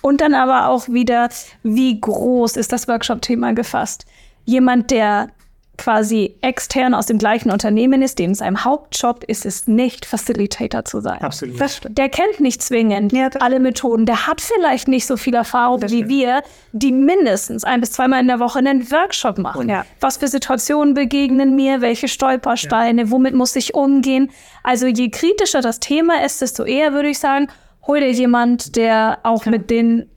Und 0.00 0.20
dann 0.20 0.34
aber 0.34 0.68
auch 0.68 0.88
wieder, 0.88 1.28
wie 1.62 2.00
groß 2.00 2.56
ist 2.56 2.72
das 2.72 2.88
Workshop-Thema 2.88 3.52
gefasst? 3.54 4.06
Jemand, 4.44 4.90
der 4.90 5.28
quasi 5.78 6.36
extern 6.42 6.94
aus 6.94 7.06
dem 7.06 7.18
gleichen 7.18 7.50
Unternehmen 7.50 8.02
ist, 8.02 8.18
dem 8.18 8.34
sein 8.34 8.64
Hauptjob 8.64 9.24
ist 9.24 9.46
es 9.46 9.66
nicht, 9.66 10.04
Facilitator 10.06 10.84
zu 10.84 11.00
sein. 11.00 11.20
Absolut. 11.22 11.58
Der 11.88 12.08
kennt 12.08 12.40
nicht 12.40 12.62
zwingend 12.62 13.12
Ja, 13.12 13.30
das- 13.30 13.40
alle 13.42 13.58
Methoden. 13.58 14.06
Der 14.06 14.26
hat 14.26 14.40
vielleicht 14.40 14.86
nicht 14.86 15.06
so 15.06 15.16
viel 15.16 15.34
Erfahrung 15.34 15.82
wie 15.90 16.08
wir, 16.08 16.42
die 16.72 16.92
mindestens 16.92 17.64
ein 17.64 17.80
bis 17.80 17.92
zweimal 17.92 18.20
in 18.20 18.28
der 18.28 18.38
Woche 18.38 18.58
einen 18.58 18.90
Workshop 18.92 19.38
machen. 19.38 19.68
Ja. 19.68 19.84
Was 20.00 20.18
für 20.18 20.28
Situationen 20.28 20.94
begegnen 20.94 21.56
mir, 21.56 21.80
welche 21.80 22.06
Stolpersteine, 22.08 23.10
womit 23.10 23.34
muss 23.34 23.56
ich 23.56 23.74
umgehen? 23.74 24.30
Also 24.62 24.86
je 24.86 25.08
kritischer 25.10 25.62
das 25.62 25.80
Thema 25.80 26.24
ist, 26.24 26.42
desto 26.42 26.64
eher 26.64 26.92
würde 26.92 27.08
ich 27.08 27.18
sagen, 27.18 27.48
hol 27.86 27.98
dir 27.98 28.12
jemand, 28.12 28.76
der 28.76 29.18
auch 29.24 29.46
mit 29.46 29.70
den 29.70 30.08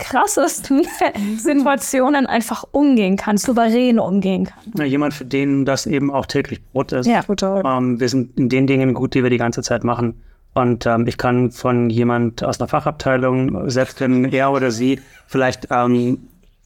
krassesten 0.00 0.82
Situationen 1.38 2.26
einfach 2.26 2.64
umgehen 2.72 3.16
kann, 3.16 3.36
souverän 3.36 3.98
umgehen 3.98 4.46
kann. 4.46 4.72
Ja, 4.76 4.84
jemand, 4.84 5.14
für 5.14 5.24
den 5.24 5.64
das 5.64 5.86
eben 5.86 6.10
auch 6.10 6.26
täglich 6.26 6.60
Brot 6.72 6.92
ist. 6.92 7.06
Ja. 7.06 7.22
Total. 7.22 7.62
Ähm, 7.64 8.00
wir 8.00 8.08
sind 8.08 8.36
in 8.38 8.48
den 8.48 8.66
Dingen 8.66 8.94
gut, 8.94 9.14
die 9.14 9.22
wir 9.22 9.30
die 9.30 9.38
ganze 9.38 9.62
Zeit 9.62 9.84
machen. 9.84 10.20
Und 10.52 10.84
ähm, 10.86 11.06
ich 11.06 11.16
kann 11.16 11.52
von 11.52 11.90
jemand 11.90 12.42
aus 12.42 12.60
einer 12.60 12.68
Fachabteilung, 12.68 13.70
selbst 13.70 14.00
wenn 14.00 14.24
er 14.32 14.50
oder 14.50 14.72
sie 14.72 15.00
vielleicht 15.28 15.68
ähm, 15.70 16.18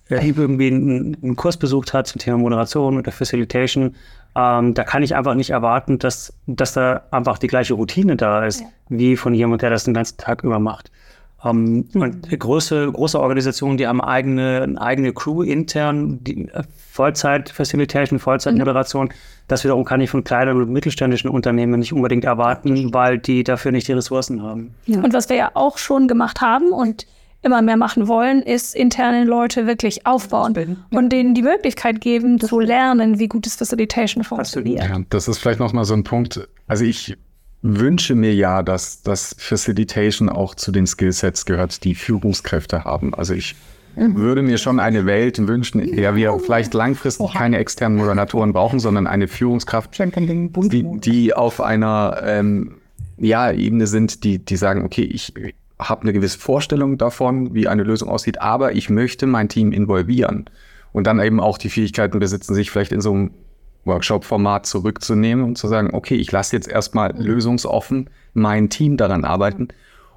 irgendwie 0.08 0.68
einen, 0.68 1.16
einen 1.22 1.36
Kurs 1.36 1.56
besucht 1.56 1.92
hat 1.92 2.06
zum 2.06 2.18
Thema 2.18 2.38
Moderation 2.38 2.96
oder 2.98 3.12
Facilitation, 3.12 3.94
ähm, 4.36 4.74
da 4.74 4.84
kann 4.84 5.02
ich 5.02 5.14
einfach 5.14 5.34
nicht 5.34 5.50
erwarten, 5.50 5.98
dass, 5.98 6.32
dass 6.46 6.72
da 6.72 7.02
einfach 7.10 7.38
die 7.38 7.46
gleiche 7.46 7.74
Routine 7.74 8.16
da 8.16 8.44
ist, 8.44 8.64
wie 8.88 9.16
von 9.16 9.34
jemand, 9.34 9.62
der 9.62 9.70
das 9.70 9.84
den 9.84 9.94
ganzen 9.94 10.16
Tag 10.16 10.42
über 10.42 10.58
macht. 10.58 10.90
Ähm, 11.44 11.86
Und 11.94 12.28
große, 12.38 12.90
große 12.92 13.20
Organisationen, 13.20 13.76
die 13.76 13.86
haben 13.86 14.00
eigene, 14.00 14.62
eine 14.62 14.80
eigene 14.80 15.12
Crew 15.12 15.42
intern, 15.42 16.22
die 16.22 16.48
äh, 16.48 16.62
Vollzeit 16.90 17.50
Facilitation, 17.50 18.18
Vollzeit 18.18 18.56
Moderation. 18.56 19.12
Das 19.48 19.64
wiederum 19.64 19.84
kann 19.84 20.00
ich 20.00 20.10
von 20.10 20.24
kleinen 20.24 20.56
und 20.60 20.70
mittelständischen 20.70 21.28
Unternehmen 21.28 21.80
nicht 21.80 21.92
unbedingt 21.92 22.24
erwarten, 22.24 22.94
weil 22.94 23.18
die 23.18 23.44
dafür 23.44 23.72
nicht 23.72 23.88
die 23.88 23.92
Ressourcen 23.92 24.42
haben. 24.42 24.74
Und 24.86 25.12
was 25.12 25.28
wir 25.28 25.36
ja 25.36 25.50
auch 25.54 25.76
schon 25.76 26.08
gemacht 26.08 26.40
haben 26.40 26.70
und 26.70 27.06
immer 27.42 27.60
mehr 27.60 27.76
machen 27.76 28.08
wollen, 28.08 28.40
ist 28.40 28.74
interne 28.74 29.24
Leute 29.24 29.66
wirklich 29.66 30.06
aufbauen 30.06 30.78
und 30.90 31.12
denen 31.12 31.34
die 31.34 31.42
Möglichkeit 31.42 32.00
geben, 32.00 32.40
zu 32.40 32.58
lernen, 32.58 33.18
wie 33.18 33.28
gutes 33.28 33.56
Facilitation 33.56 34.24
funktioniert. 34.24 34.82
Ja, 34.82 35.00
das 35.10 35.28
ist 35.28 35.38
vielleicht 35.38 35.60
nochmal 35.60 35.84
so 35.84 35.92
ein 35.92 36.04
Punkt. 36.04 36.48
Also 36.66 36.84
ich 36.84 37.18
wünsche 37.64 38.14
mir 38.14 38.34
ja, 38.34 38.62
dass 38.62 39.02
das 39.02 39.34
Facilitation 39.38 40.28
auch 40.28 40.54
zu 40.54 40.70
den 40.70 40.86
Skillsets 40.86 41.46
gehört, 41.46 41.82
die 41.82 41.94
Führungskräfte 41.94 42.84
haben. 42.84 43.14
Also 43.14 43.32
ich 43.32 43.56
würde 43.96 44.42
mir 44.42 44.58
schon 44.58 44.80
eine 44.80 45.06
Welt 45.06 45.38
wünschen, 45.46 45.80
in 45.80 45.96
der 45.96 46.14
wir 46.14 46.38
vielleicht 46.40 46.74
langfristig 46.74 47.32
keine 47.32 47.58
externen 47.58 47.96
Moderatoren 47.96 48.52
brauchen, 48.52 48.80
sondern 48.80 49.06
eine 49.06 49.28
Führungskraft, 49.28 49.98
die, 49.98 50.84
die 51.00 51.32
auf 51.32 51.60
einer 51.60 52.20
ähm, 52.22 52.76
ja, 53.16 53.50
Ebene 53.50 53.86
sind, 53.86 54.24
die, 54.24 54.38
die 54.38 54.56
sagen, 54.56 54.84
okay, 54.84 55.04
ich 55.04 55.32
habe 55.78 56.02
eine 56.02 56.12
gewisse 56.12 56.38
Vorstellung 56.38 56.98
davon, 56.98 57.54
wie 57.54 57.66
eine 57.66 57.82
Lösung 57.82 58.10
aussieht, 58.10 58.42
aber 58.42 58.74
ich 58.74 58.90
möchte 58.90 59.26
mein 59.26 59.48
Team 59.48 59.72
involvieren 59.72 60.50
und 60.92 61.06
dann 61.06 61.18
eben 61.20 61.40
auch 61.40 61.56
die 61.56 61.70
Fähigkeiten 61.70 62.18
besitzen, 62.18 62.54
sich 62.54 62.70
vielleicht 62.70 62.92
in 62.92 63.00
so 63.00 63.12
einem 63.12 63.30
Workshop-Format 63.84 64.66
zurückzunehmen 64.66 65.44
und 65.44 65.58
zu 65.58 65.68
sagen, 65.68 65.90
okay, 65.92 66.14
ich 66.16 66.30
lasse 66.32 66.56
jetzt 66.56 66.68
erstmal 66.68 67.14
lösungsoffen 67.16 68.10
mein 68.32 68.68
Team 68.68 68.96
daran 68.96 69.24
arbeiten. 69.24 69.68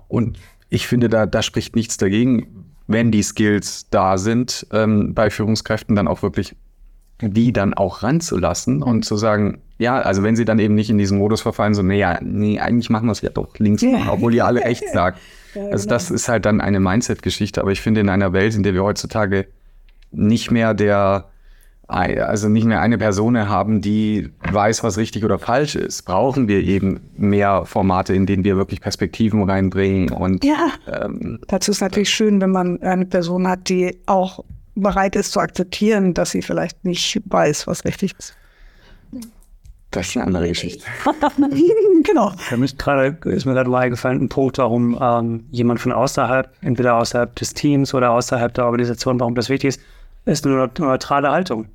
Und 0.08 0.39
ich 0.69 0.88
finde, 0.88 1.10
da, 1.10 1.25
da 1.25 1.41
spricht 1.41 1.75
nichts 1.75 1.97
dagegen, 1.97 2.65
wenn 2.88 3.12
die 3.12 3.23
Skills 3.23 3.89
da 3.89 4.17
sind, 4.17 4.65
ähm, 4.71 5.13
bei 5.13 5.30
Führungskräften 5.30 5.95
dann 5.95 6.08
auch 6.08 6.21
wirklich 6.21 6.56
die 7.19 7.51
dann 7.51 7.73
auch 7.73 8.03
ranzulassen 8.03 8.84
und 8.84 9.03
zu 9.03 9.17
sagen, 9.17 9.62
ja, 9.80 9.99
also 9.99 10.21
wenn 10.23 10.36
sie 10.36 10.45
dann 10.45 10.60
eben 10.60 10.75
nicht 10.75 10.89
in 10.89 10.97
diesen 10.97 11.17
Modus 11.17 11.41
verfallen, 11.41 11.73
so, 11.73 11.82
nee, 11.82 11.99
ja, 11.99 12.19
nee, 12.21 12.60
eigentlich 12.60 12.89
machen 12.89 13.08
wir 13.08 13.12
es 13.12 13.21
ja 13.21 13.30
doch 13.30 13.58
links, 13.58 13.84
obwohl 14.08 14.34
ihr 14.34 14.45
alle 14.45 14.62
rechts 14.62 14.91
sagt. 14.93 15.19
Also 15.71 15.89
das 15.89 16.12
ist 16.12 16.30
halt 16.30 16.45
dann 16.45 16.62
eine 16.62 16.80
Mindset-Geschichte, 16.80 17.62
aber 17.62 17.71
ich 17.71 17.82
finde 17.82 18.01
in 18.01 18.10
einer 18.10 18.34
Welt, 18.34 18.53
in 18.53 18.62
der 18.62 18.75
wir 18.75 18.84
heutzutage 18.84 19.47
nicht 20.12 20.51
mehr 20.51 20.75
der, 20.75 21.25
also 21.89 22.50
nicht 22.50 22.65
mehr 22.65 22.82
eine 22.82 22.97
Person 22.97 23.38
haben, 23.47 23.82
die 23.82 24.30
weiß, 24.52 24.84
was 24.84 24.97
richtig 24.97 25.23
oder 25.23 25.39
falsch 25.39 25.76
ist, 25.76 26.04
brauchen 26.04 26.47
wir 26.50 26.60
eben 26.62 27.00
mehr 27.15 27.65
Formate, 27.65 28.13
in 28.13 28.26
denen 28.26 28.43
wir 28.43 28.58
wirklich 28.58 28.82
Perspektiven 28.82 29.43
reinbringen 29.50 30.12
und 30.12 30.43
Ja. 30.43 30.67
ähm, 30.88 31.39
Dazu 31.47 31.71
ist 31.71 31.80
natürlich 31.82 32.10
schön, 32.10 32.41
wenn 32.41 32.52
man 32.52 32.82
eine 32.82 33.06
Person 33.06 33.47
hat, 33.47 33.69
die 33.69 33.97
auch 34.06 34.43
bereit 34.76 35.15
ist 35.15 35.32
zu 35.32 35.39
akzeptieren, 35.39 36.13
dass 36.13 36.32
sie 36.32 36.41
vielleicht 36.41 36.84
nicht 36.84 37.21
weiß, 37.26 37.67
was 37.67 37.86
richtig 37.86 38.13
ist. 38.19 38.36
das 39.91 40.10
ist 40.10 40.17
eine 40.17 40.26
andere 40.28 40.50
Geschichte. 40.50 40.84
genau. 42.04 42.32
Für 42.38 42.58
mich 42.58 42.78
gerade 42.78 43.17
ist 43.32 43.45
mir 43.45 43.54
gerade 43.54 43.76
eingefallen, 43.76 44.21
ein 44.23 44.30
Punkt, 44.30 44.58
warum 44.58 44.97
ähm, 45.02 45.45
jemand 45.52 45.80
von 45.80 45.91
außerhalb, 45.93 46.52
entweder 46.62 46.95
außerhalb 46.97 47.34
des 47.36 47.54
Teams 47.54 47.93
oder 47.93 48.12
außerhalb 48.12 48.54
der 48.54 48.65
Organisation, 48.65 49.19
warum 49.19 49.36
das 49.36 49.50
wichtig 49.50 49.69
ist, 49.69 49.82
ist 50.26 50.45
eine 50.45 50.56
neu- 50.58 50.67
neutrale 50.78 51.32
Haltung. 51.32 51.67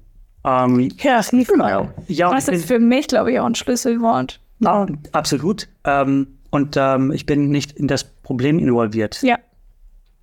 Ähm, 0.44 0.90
Ja, 0.98 1.20
genau. 1.30 1.88
ja, 2.08 2.30
Das 2.32 2.48
ist 2.48 2.66
für 2.66 2.78
mich, 2.78 3.08
glaube 3.08 3.32
ich, 3.32 3.40
auch 3.40 3.46
ein 3.46 3.54
Schlüsselwort. 3.54 4.40
Ja, 4.60 4.86
absolut. 5.12 5.68
Ähm, 5.84 6.26
und 6.50 6.76
ähm, 6.76 7.12
ich 7.12 7.26
bin 7.26 7.48
nicht 7.50 7.72
in 7.72 7.88
das 7.88 8.04
Problem 8.04 8.58
involviert. 8.58 9.22
Ja. 9.22 9.36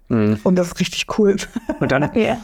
Und 0.10 0.55
das 0.55 0.67
ist 0.67 0.79
richtig 0.79 1.05
cool. 1.19 1.36
Und 1.79 1.91
dann, 1.91 2.10
Ja. 2.15 2.38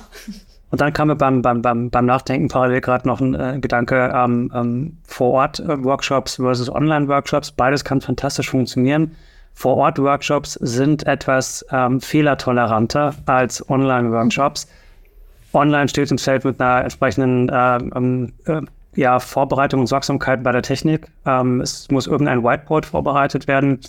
und 0.69 0.81
dann 0.81 0.93
kam 0.93 1.07
mir 1.07 1.15
beim, 1.15 1.41
beim, 1.41 1.61
beim, 1.61 1.89
beim 1.89 2.05
Nachdenken 2.05 2.47
parallel 2.47 2.81
gerade 2.81 3.07
noch 3.07 3.19
ein 3.21 3.33
äh, 3.33 3.57
Gedanke, 3.59 4.11
ähm, 4.13 4.51
ähm, 4.53 4.97
Vor-Ort-Workshops 5.07 6.35
versus 6.35 6.69
Online-Workshops. 6.69 7.51
Beides 7.51 7.83
kann 7.83 8.01
fantastisch 8.01 8.49
funktionieren. 8.51 9.15
Vor-Ort-Workshops 9.55 10.53
sind 10.53 11.07
etwas 11.07 11.65
ähm, 11.71 12.01
fehlertoleranter 12.01 13.15
als 13.25 13.67
Online-Workshops. 13.69 14.67
Online 15.55 15.87
steht 15.87 16.11
und 16.11 16.21
fällt 16.21 16.45
mit 16.45 16.59
einer 16.61 16.83
entsprechenden 16.83 17.51
ähm, 17.53 17.91
ähm, 17.95 18.33
äh, 18.45 18.61
ja, 18.95 19.19
Vorbereitung 19.19 19.81
und 19.81 19.87
Sorgsamkeit 19.87 20.43
bei 20.43 20.51
der 20.51 20.61
Technik. 20.61 21.07
Ähm, 21.25 21.61
es 21.61 21.89
muss 21.91 22.07
irgendein 22.07 22.43
Whiteboard 22.43 22.85
vorbereitet 22.85 23.47
werden. 23.47 23.79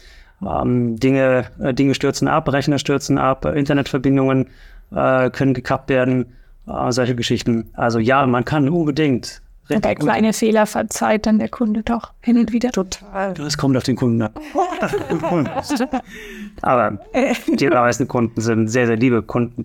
Ähm, 0.42 0.98
Dinge, 0.98 1.46
äh, 1.60 1.72
Dinge 1.72 1.94
stürzen 1.94 2.28
ab, 2.28 2.52
Rechner 2.52 2.78
stürzen 2.78 3.18
ab, 3.18 3.44
äh, 3.44 3.58
Internetverbindungen 3.58 4.48
äh, 4.94 5.30
können 5.30 5.54
gekappt 5.54 5.88
werden, 5.88 6.26
äh, 6.66 6.92
solche 6.92 7.14
Geschichten. 7.14 7.70
Also 7.74 7.98
ja, 7.98 8.26
man 8.26 8.44
kann 8.44 8.68
unbedingt. 8.68 9.40
Und 9.68 9.82
bei 9.82 9.96
kleine 9.96 10.32
Fehler 10.32 10.64
verzeiht 10.66 11.26
dann 11.26 11.40
der 11.40 11.48
Kunde 11.48 11.82
doch 11.82 12.12
hin 12.20 12.38
und 12.38 12.52
wieder. 12.52 12.70
Total. 12.70 13.32
Es 13.40 13.58
kommt 13.58 13.76
auf 13.76 13.82
den 13.82 13.96
Kunden 13.96 14.22
ab. 14.22 14.40
Aber 16.62 16.98
die 17.48 17.68
meisten 17.68 18.06
Kunden 18.06 18.40
sind 18.40 18.68
sehr, 18.68 18.86
sehr 18.86 18.96
liebe 18.96 19.22
Kunden. 19.22 19.64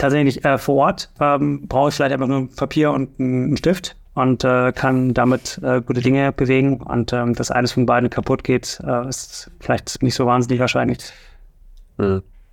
Tatsächlich 0.00 0.42
äh, 0.46 0.56
vor 0.56 0.76
Ort 0.76 1.10
ähm, 1.20 1.68
brauche 1.68 1.90
ich 1.90 1.94
vielleicht 1.94 2.14
einfach 2.14 2.26
nur 2.26 2.38
ein 2.38 2.48
Papier 2.48 2.90
und 2.90 3.20
einen 3.20 3.54
Stift 3.58 3.96
und 4.14 4.42
äh, 4.44 4.72
kann 4.72 5.12
damit 5.12 5.60
äh, 5.62 5.82
gute 5.82 6.00
Dinge 6.00 6.32
bewegen. 6.32 6.78
Und 6.80 7.12
ähm, 7.12 7.34
dass 7.34 7.50
eines 7.50 7.72
von 7.72 7.84
beiden 7.84 8.08
kaputt 8.08 8.42
geht, 8.42 8.80
äh, 8.82 9.06
ist 9.06 9.50
vielleicht 9.60 10.02
nicht 10.02 10.14
so 10.14 10.24
wahnsinnig 10.24 10.58
wahrscheinlich. 10.58 11.00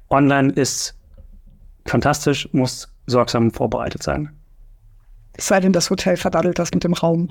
Online 0.10 0.52
ist 0.52 0.94
fantastisch, 1.86 2.50
muss 2.52 2.90
sorgsam 3.06 3.50
vorbereitet 3.52 4.04
sein. 4.04 4.30
Es 5.38 5.48
sei 5.48 5.62
denn, 5.62 5.72
das 5.72 5.90
Hotel 5.90 6.18
verdaddelt 6.18 6.60
das 6.60 6.74
mit 6.74 6.84
dem 6.84 6.92
Raum. 6.92 7.30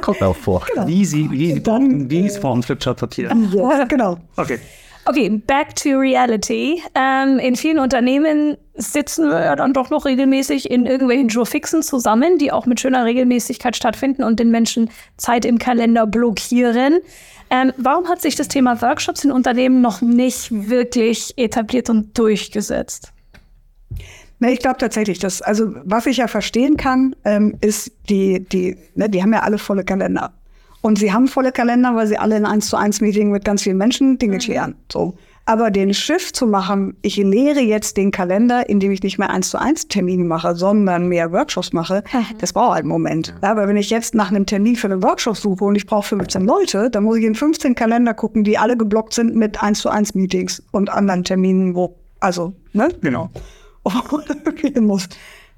Kommt 0.00 0.22
auch 0.22 0.34
vor. 0.34 0.66
Wie 0.86 1.04
sie, 1.04 1.30
wie, 1.30 1.60
Dann, 1.60 2.10
wie 2.10 2.26
ist 2.26 2.38
vor 2.38 2.52
dem 2.54 2.64
Flipchart-Papier? 2.64 3.30
Ja, 3.52 3.84
genau. 3.84 4.18
Okay. 4.36 4.58
Okay, 5.06 5.28
back 5.28 5.76
to 5.76 5.98
reality. 5.98 6.82
Ähm, 6.94 7.38
in 7.38 7.56
vielen 7.56 7.78
Unternehmen 7.78 8.56
sitzen 8.74 9.28
wir 9.28 9.44
ja 9.44 9.54
dann 9.54 9.74
doch 9.74 9.90
noch 9.90 10.06
regelmäßig 10.06 10.70
in 10.70 10.86
irgendwelchen 10.86 11.28
Jurfixen 11.28 11.82
zusammen, 11.82 12.38
die 12.38 12.50
auch 12.52 12.64
mit 12.64 12.80
schöner 12.80 13.04
Regelmäßigkeit 13.04 13.76
stattfinden 13.76 14.24
und 14.24 14.40
den 14.40 14.50
Menschen 14.50 14.90
Zeit 15.18 15.44
im 15.44 15.58
Kalender 15.58 16.06
blockieren. 16.06 17.00
Ähm, 17.50 17.72
warum 17.76 18.08
hat 18.08 18.22
sich 18.22 18.34
das 18.34 18.48
Thema 18.48 18.80
Workshops 18.80 19.24
in 19.24 19.30
Unternehmen 19.30 19.82
noch 19.82 20.00
nicht 20.00 20.48
wirklich 20.50 21.34
etabliert 21.36 21.90
und 21.90 22.16
durchgesetzt? 22.16 23.12
Ne, 24.38 24.52
ich 24.52 24.58
glaube 24.58 24.78
tatsächlich, 24.78 25.18
dass, 25.18 25.42
also 25.42 25.74
was 25.84 26.06
ich 26.06 26.16
ja 26.16 26.28
verstehen 26.28 26.76
kann, 26.78 27.14
ähm, 27.24 27.56
ist, 27.60 27.92
die, 28.08 28.40
die, 28.40 28.78
ne, 28.94 29.08
die 29.10 29.22
haben 29.22 29.32
ja 29.32 29.40
alle 29.40 29.58
volle 29.58 29.84
Kalender. 29.84 30.32
Und 30.84 30.98
sie 30.98 31.14
haben 31.14 31.28
volle 31.28 31.50
Kalender, 31.50 31.96
weil 31.96 32.06
sie 32.06 32.18
alle 32.18 32.36
in 32.36 32.44
1 32.44 32.68
zu 32.68 32.76
1 32.76 33.00
Meeting 33.00 33.30
mit 33.30 33.42
ganz 33.42 33.62
vielen 33.62 33.78
Menschen 33.78 34.18
Dinge 34.18 34.36
klären. 34.36 34.74
So. 34.92 35.14
Aber 35.46 35.70
den 35.70 35.94
Shift 35.94 36.36
zu 36.36 36.46
machen, 36.46 36.94
ich 37.00 37.16
leere 37.16 37.60
jetzt 37.60 37.96
den 37.96 38.10
Kalender, 38.10 38.68
indem 38.68 38.92
ich 38.92 39.02
nicht 39.02 39.16
mehr 39.16 39.30
1 39.30 39.48
zu 39.48 39.58
1 39.58 39.88
Termine 39.88 40.24
mache, 40.24 40.54
sondern 40.54 41.08
mehr 41.08 41.32
Workshops 41.32 41.72
mache, 41.72 42.04
das 42.38 42.52
braucht 42.52 42.72
halt 42.72 42.80
einen 42.80 42.90
Moment. 42.90 43.34
Ja, 43.42 43.52
aber 43.52 43.66
wenn 43.66 43.78
ich 43.78 43.88
jetzt 43.88 44.14
nach 44.14 44.28
einem 44.28 44.44
Termin 44.44 44.76
für 44.76 44.88
einen 44.88 45.02
Workshop 45.02 45.38
suche 45.38 45.64
und 45.64 45.74
ich 45.74 45.86
brauche 45.86 46.06
15 46.06 46.44
Leute, 46.44 46.90
dann 46.90 47.04
muss 47.04 47.16
ich 47.16 47.24
in 47.24 47.34
15 47.34 47.74
Kalender 47.74 48.12
gucken, 48.12 48.44
die 48.44 48.58
alle 48.58 48.76
geblockt 48.76 49.14
sind 49.14 49.34
mit 49.34 49.62
1 49.62 49.78
zu 49.78 49.88
1 49.88 50.14
Meetings 50.14 50.62
und 50.70 50.90
anderen 50.90 51.24
Terminen, 51.24 51.74
wo, 51.74 51.96
also, 52.20 52.52
ne? 52.74 52.90
Genau. 53.00 53.30
gehen 54.60 54.84
muss. 54.84 55.08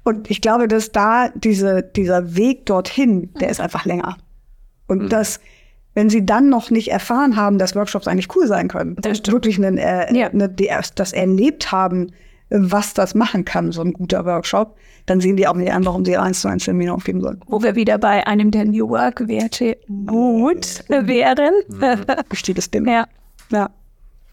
Und 0.05 0.31
ich 0.31 0.39
glaube, 0.39 0.69
dass 0.69 0.93
da 0.93 1.27
diese, 1.35 1.83
dieser 1.83 2.37
Weg 2.37 2.65
dorthin, 2.65 3.33
der 3.41 3.49
ist 3.49 3.59
einfach 3.59 3.83
länger. 3.83 4.15
Und 4.87 5.03
Mhm. 5.03 5.09
das, 5.09 5.39
wenn 5.93 6.09
sie 6.09 6.25
dann 6.25 6.49
noch 6.49 6.69
nicht 6.71 6.89
erfahren 6.91 7.35
haben, 7.35 7.57
dass 7.57 7.75
Workshops 7.75 8.07
eigentlich 8.07 8.33
cool 8.35 8.47
sein 8.47 8.67
können, 8.67 8.95
Das 9.01 9.19
und 9.19 9.31
wirklich 9.31 9.57
einen, 9.57 9.77
äh, 9.77 10.13
Ja. 10.13 10.27
eine, 10.27 10.47
die 10.49 10.65
erst 10.65 10.99
das 10.99 11.13
erlebt 11.13 11.71
haben, 11.71 12.11
was 12.49 12.93
das 12.93 13.13
machen 13.13 13.43
kann, 13.43 13.71
so 13.73 13.81
ein 13.81 13.91
guter 13.91 14.23
Workshop, 14.25 14.77
dann 15.05 15.19
sehen 15.19 15.35
die 15.35 15.47
auch 15.47 15.55
nicht 15.55 15.71
an, 15.73 15.85
warum 15.85 16.05
sie 16.05 16.15
eins 16.17 16.39
zu 16.41 16.47
eins 16.47 16.63
Termine 16.63 16.93
aufgeben 16.93 17.19
sollen. 17.19 17.41
Wo 17.47 17.61
wir 17.61 17.75
wieder 17.75 17.97
bei 17.97 18.25
einem 18.25 18.51
der 18.51 18.63
New 18.65 18.87
Work-Werte 18.89 19.75
gut 20.05 20.83
wären. 20.87 21.53
Besteht 22.29 22.57
es 22.57 22.71
dem. 22.71 22.85
ja. 22.87 23.05
Ja. 23.51 23.69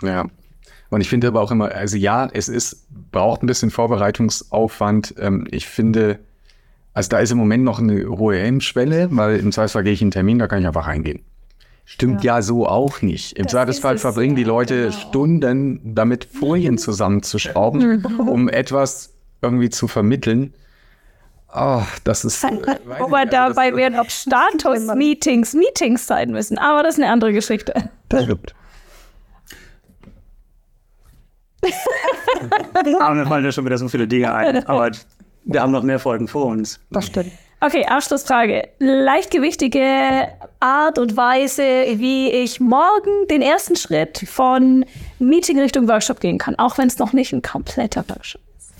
Ja. 0.03 0.27
Und 0.91 1.01
ich 1.01 1.09
finde 1.09 1.27
aber 1.29 1.41
auch 1.41 1.51
immer, 1.51 1.73
also 1.73 1.97
ja, 1.97 2.29
es 2.33 2.49
ist, 2.49 2.87
braucht 3.11 3.43
ein 3.43 3.47
bisschen 3.47 3.71
Vorbereitungsaufwand. 3.71 5.15
Ähm, 5.19 5.47
ich 5.51 5.67
finde, 5.67 6.19
also 6.95 7.09
da 7.09 7.19
ist 7.19 7.33
im 7.33 7.39
Moment 7.39 7.65
noch 7.65 7.81
eine 7.81 8.09
hohe 8.09 8.39
Hemmschwelle, 8.39 9.09
weil 9.11 9.39
im 9.39 9.53
Zweifelsfall 9.53 9.83
gehe 9.83 9.93
ich 9.93 10.01
in 10.01 10.07
einen 10.07 10.13
Termin, 10.13 10.39
da 10.39 10.47
kann 10.47 10.61
ich 10.61 10.67
einfach 10.67 10.87
reingehen. 10.87 11.23
Stimmt 11.85 12.25
ja, 12.25 12.41
so 12.41 12.67
auch 12.67 13.03
nicht. 13.03 13.37
Im 13.37 13.47
Zweifelsfall 13.47 13.99
verbringen 13.99 14.37
die 14.37 14.43
ja, 14.43 14.49
Leute 14.49 14.85
genau. 14.85 14.93
Stunden 14.93 15.95
damit, 15.95 16.25
Folien 16.25 16.79
zusammenzuschrauben, 16.79 18.05
um 18.19 18.49
etwas 18.49 19.13
irgendwie 19.43 19.69
zu 19.69 19.87
vermitteln. 19.87 20.55
Oh, 21.55 21.83
das 22.05 22.25
ist. 22.25 22.43
äh, 22.43 22.49
weiß 22.49 23.01
Wo 23.01 23.07
ich 23.07 23.11
wir 23.13 23.21
nicht, 23.21 23.33
dabei 23.33 23.67
also 23.67 23.77
wären, 23.77 23.99
ob 24.01 24.11
Status-Meetings 24.11 25.55
Meetings 25.55 26.07
sein 26.07 26.31
müssen. 26.31 26.57
Aber 26.59 26.83
das 26.83 26.95
ist 26.95 27.03
eine 27.03 27.13
andere 27.13 27.33
Geschichte. 27.33 27.75
Das 28.09 28.25
stimmt. 28.25 28.55
Aber 33.01 33.15
mir 33.15 33.27
fallen 33.27 33.45
ja 33.45 33.53
schon 33.53 33.65
wieder 33.65 33.79
so 33.79 33.89
viele 33.89 34.09
Dinge 34.09 34.35
ein. 34.35 34.67
Aber 34.67 34.91
wir 35.45 35.63
haben 35.63 35.73
noch 35.73 35.83
mehr 35.83 35.99
Folgen 35.99 36.29
vor 36.29 36.47
uns. 36.47 36.81
Das 36.91 37.07
stimmt. 37.07 37.33
Okay, 37.61 37.87
Abschlussfrage. 37.87 38.69
Leichtgewichtige 38.79 40.29
Art 40.61 40.99
und 40.99 41.17
Weise, 41.17 41.63
wie 41.63 42.31
ich 42.31 42.61
morgen 42.61 43.27
den 43.31 43.41
ersten 43.41 43.75
Schritt 43.75 44.25
von 44.29 44.85
Meeting 45.19 45.59
Richtung 45.59 45.89
Workshop 45.89 46.21
gehen 46.21 46.37
kann, 46.37 46.57
auch 46.57 46.77
wenn 46.77 46.89
es 46.89 46.99
noch 46.99 47.15
nicht 47.15 47.33
ein 47.33 47.41
kompletter 47.41 48.05
Workshop 48.09 48.43
ist. 48.59 48.75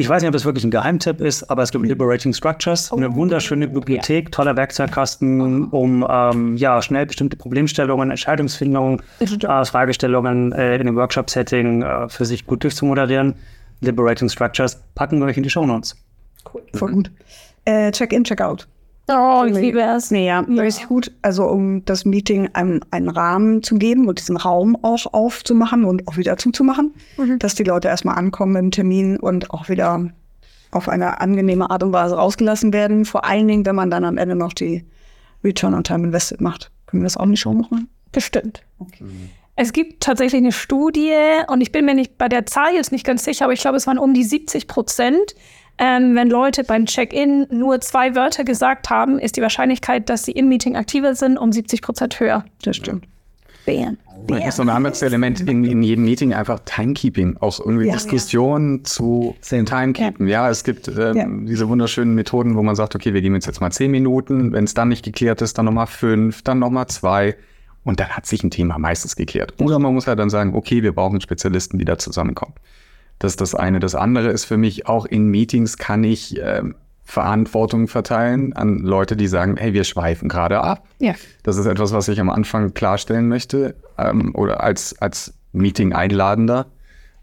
Ich 0.00 0.08
weiß 0.08 0.22
nicht, 0.22 0.28
ob 0.28 0.32
das 0.32 0.44
wirklich 0.44 0.64
ein 0.64 0.70
Geheimtipp 0.70 1.20
ist, 1.20 1.50
aber 1.50 1.64
es 1.64 1.72
gibt 1.72 1.84
Liberating 1.84 2.32
Structures, 2.32 2.92
eine 2.92 3.14
wunderschöne 3.14 3.66
Bibliothek, 3.66 4.32
toller 4.32 4.56
Werkzeugkasten, 4.56 5.68
um 5.70 6.06
ähm, 6.08 6.56
ja, 6.56 6.80
schnell 6.80 7.04
bestimmte 7.04 7.36
Problemstellungen, 7.36 8.10
Entscheidungsfindungen, 8.10 9.02
äh, 9.18 9.64
Fragestellungen 9.64 10.52
äh, 10.52 10.76
in 10.76 10.82
einem 10.82 10.96
Workshop-Setting 10.96 11.82
äh, 11.82 12.08
für 12.08 12.24
sich 12.24 12.46
gut 12.46 12.62
durchzumoderieren. 12.62 13.34
Liberating 13.80 14.28
Structures 14.28 14.80
packen 14.94 15.18
wir 15.20 15.26
euch 15.26 15.36
in 15.36 15.42
die 15.42 15.50
Shownotes. 15.50 15.96
Voll 16.74 16.92
gut. 16.92 17.10
Äh, 17.64 17.92
Check-in, 17.92 18.24
Check-out. 18.24 18.66
Oh, 19.10 19.44
ich 19.46 19.54
liebe 19.54 19.80
es. 19.80 20.10
Nee, 20.10 20.26
ja, 20.26 20.40
richtig 20.40 20.88
gut. 20.88 21.10
Also 21.22 21.46
um 21.46 21.82
das 21.86 22.04
Meeting 22.04 22.50
einen, 22.52 22.80
einen 22.90 23.08
Rahmen 23.08 23.62
zu 23.62 23.76
geben 23.76 24.06
und 24.06 24.18
diesen 24.18 24.36
Raum 24.36 24.76
auch 24.82 25.06
aufzumachen 25.12 25.84
und 25.84 26.06
auch 26.08 26.18
wieder 26.18 26.36
zuzumachen, 26.36 26.92
dass 27.38 27.54
die 27.54 27.64
Leute 27.64 27.88
erstmal 27.88 28.16
ankommen 28.16 28.56
im 28.56 28.70
Termin 28.70 29.16
und 29.16 29.50
auch 29.50 29.70
wieder 29.70 30.10
auf 30.72 30.90
eine 30.90 31.22
angenehme 31.22 31.70
Art 31.70 31.82
und 31.82 31.92
Weise 31.94 32.16
rausgelassen 32.16 32.74
werden. 32.74 33.06
Vor 33.06 33.24
allen 33.24 33.48
Dingen, 33.48 33.64
wenn 33.64 33.76
man 33.76 33.90
dann 33.90 34.04
am 34.04 34.18
Ende 34.18 34.34
noch 34.34 34.52
die 34.52 34.84
Return 35.42 35.72
on 35.72 35.84
Time 35.84 36.04
Invested 36.04 36.42
macht. 36.42 36.70
Können 36.86 37.02
wir 37.02 37.06
das 37.06 37.16
auch 37.16 37.26
nicht 37.26 37.40
schon 37.40 37.58
machen? 37.58 37.88
Bestimmt. 38.12 38.62
Es 39.60 39.72
gibt 39.72 40.04
tatsächlich 40.04 40.40
eine 40.40 40.52
Studie, 40.52 41.12
und 41.48 41.60
ich 41.60 41.72
bin 41.72 41.84
mir 41.84 41.94
nicht 41.94 42.16
bei 42.16 42.28
der 42.28 42.46
Zahl 42.46 42.74
jetzt 42.74 42.92
nicht 42.92 43.04
ganz 43.04 43.24
sicher, 43.24 43.44
aber 43.44 43.52
ich 43.52 43.60
glaube, 43.60 43.76
es 43.76 43.88
waren 43.88 43.98
um 43.98 44.14
die 44.14 44.22
70 44.22 44.68
Prozent. 44.68 45.34
Ähm, 45.78 46.14
wenn 46.14 46.30
Leute 46.30 46.62
beim 46.62 46.86
Check-in 46.86 47.48
nur 47.50 47.80
zwei 47.80 48.14
Wörter 48.14 48.44
gesagt 48.44 48.88
haben, 48.88 49.18
ist 49.18 49.36
die 49.36 49.42
Wahrscheinlichkeit, 49.42 50.08
dass 50.10 50.24
sie 50.24 50.30
im 50.30 50.48
Meeting 50.48 50.76
aktiver 50.76 51.16
sind, 51.16 51.38
um 51.38 51.50
70 51.50 51.82
Prozent 51.82 52.20
höher. 52.20 52.44
Das 52.62 52.76
stimmt. 52.76 53.04
Bam. 53.66 53.96
Das 54.28 54.46
ist 54.46 54.56
so 54.56 54.62
ein 54.62 54.68
anderes 54.68 55.02
Element 55.02 55.40
in, 55.40 55.64
in 55.64 55.82
jedem 55.82 56.04
Meeting 56.04 56.34
einfach 56.34 56.60
Timekeeping, 56.64 57.36
auch 57.40 57.58
irgendwie 57.58 57.86
Ja. 57.86 57.94
Diskussionen 57.94 58.84
zu 58.84 59.34
Timekeeping. 59.42 60.28
Ja, 60.28 60.48
es 60.50 60.62
gibt 60.62 60.86
ähm, 60.86 61.16
Ja. 61.16 61.26
diese 61.28 61.68
wunderschönen 61.68 62.14
Methoden, 62.14 62.54
wo 62.54 62.62
man 62.62 62.76
sagt, 62.76 62.94
okay, 62.94 63.12
wir 63.12 63.22
geben 63.22 63.34
jetzt 63.34 63.46
jetzt 63.46 63.60
mal 63.60 63.72
zehn 63.72 63.90
Minuten, 63.90 64.52
wenn 64.52 64.64
es 64.64 64.74
dann 64.74 64.88
nicht 64.88 65.04
geklärt 65.04 65.42
ist, 65.42 65.58
dann 65.58 65.64
nochmal 65.64 65.88
fünf, 65.88 66.42
dann 66.42 66.60
nochmal 66.60 66.86
zwei 66.86 67.34
und 67.84 68.00
dann 68.00 68.08
hat 68.08 68.26
sich 68.26 68.42
ein 68.42 68.50
Thema 68.50 68.78
meistens 68.78 69.16
geklärt. 69.16 69.54
Oder 69.60 69.78
man 69.78 69.94
muss 69.94 70.06
halt 70.06 70.18
dann 70.18 70.30
sagen, 70.30 70.54
okay, 70.54 70.82
wir 70.82 70.92
brauchen 70.92 71.20
Spezialisten, 71.20 71.78
die 71.78 71.84
da 71.84 71.98
zusammenkommen. 71.98 72.54
Das 73.18 73.32
ist 73.32 73.40
das 73.40 73.54
eine. 73.54 73.80
Das 73.80 73.94
andere 73.94 74.28
ist 74.28 74.44
für 74.44 74.56
mich, 74.56 74.86
auch 74.86 75.06
in 75.06 75.28
Meetings 75.28 75.76
kann 75.76 76.04
ich 76.04 76.38
ähm, 76.40 76.74
Verantwortung 77.08 77.88
verteilen 77.88 78.52
an 78.52 78.80
Leute, 78.80 79.16
die 79.16 79.28
sagen, 79.28 79.56
hey, 79.56 79.72
wir 79.72 79.84
schweifen 79.84 80.28
gerade 80.28 80.60
ab. 80.60 80.86
Ja. 80.98 81.14
Das 81.42 81.56
ist 81.56 81.64
etwas, 81.64 81.92
was 81.92 82.06
ich 82.08 82.20
am 82.20 82.28
Anfang 82.28 82.74
klarstellen 82.74 83.28
möchte 83.28 83.74
ähm, 83.96 84.34
oder 84.34 84.62
als, 84.62 85.00
als 85.00 85.32
Meeting-Einladender, 85.52 86.66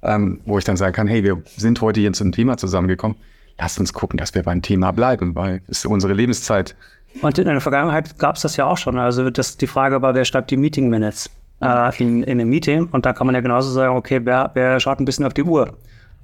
ähm, 0.01 0.41
wo 0.45 0.57
ich 0.57 0.63
dann 0.63 0.75
sagen 0.75 0.93
kann, 0.93 1.07
hey, 1.07 1.23
wir 1.23 1.43
sind 1.55 1.81
heute 1.81 1.99
hier 1.99 2.13
zum 2.13 2.31
Thema 2.31 2.57
zusammengekommen. 2.57 3.15
Lasst 3.59 3.79
uns 3.79 3.93
gucken, 3.93 4.17
dass 4.17 4.33
wir 4.33 4.41
beim 4.41 4.63
Thema 4.63 4.91
bleiben, 4.91 5.35
weil 5.35 5.61
es 5.67 5.79
ist 5.79 5.85
unsere 5.85 6.13
Lebenszeit. 6.13 6.75
Und 7.21 7.37
in 7.37 7.45
der 7.45 7.61
Vergangenheit 7.61 8.17
gab 8.19 8.35
es 8.35 8.41
das 8.41 8.57
ja 8.57 8.65
auch 8.65 8.77
schon. 8.77 8.99
Also 8.99 9.29
das, 9.29 9.57
die 9.57 9.67
Frage 9.67 10.01
war, 10.01 10.15
wer 10.15 10.25
schreibt 10.25 10.51
die 10.51 10.57
Meeting 10.57 10.89
Minutes 10.89 11.29
äh, 11.61 11.91
in, 12.01 12.23
in 12.23 12.39
einem 12.39 12.49
Meeting? 12.49 12.87
Und 12.91 13.05
da 13.05 13.13
kann 13.13 13.27
man 13.27 13.35
ja 13.35 13.41
genauso 13.41 13.71
sagen, 13.71 13.95
okay, 13.95 14.21
wer, 14.23 14.51
wer 14.53 14.79
schaut 14.79 14.99
ein 14.99 15.05
bisschen 15.05 15.25
auf 15.25 15.33
die 15.33 15.43
Uhr? 15.43 15.77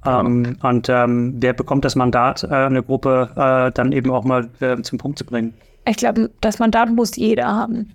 Ähm, 0.04 0.56
und 0.62 0.88
ähm, 0.88 1.34
wer 1.38 1.52
bekommt 1.52 1.84
das 1.84 1.94
Mandat, 1.94 2.44
äh, 2.44 2.48
eine 2.48 2.82
Gruppe 2.82 3.30
äh, 3.36 3.72
dann 3.72 3.92
eben 3.92 4.10
auch 4.10 4.24
mal 4.24 4.48
äh, 4.60 4.80
zum 4.82 4.98
Punkt 4.98 5.18
zu 5.18 5.24
bringen? 5.24 5.54
Ich 5.86 5.96
glaube, 5.96 6.30
das 6.40 6.58
Mandat 6.58 6.90
muss 6.90 7.16
jeder 7.16 7.46
haben. 7.46 7.92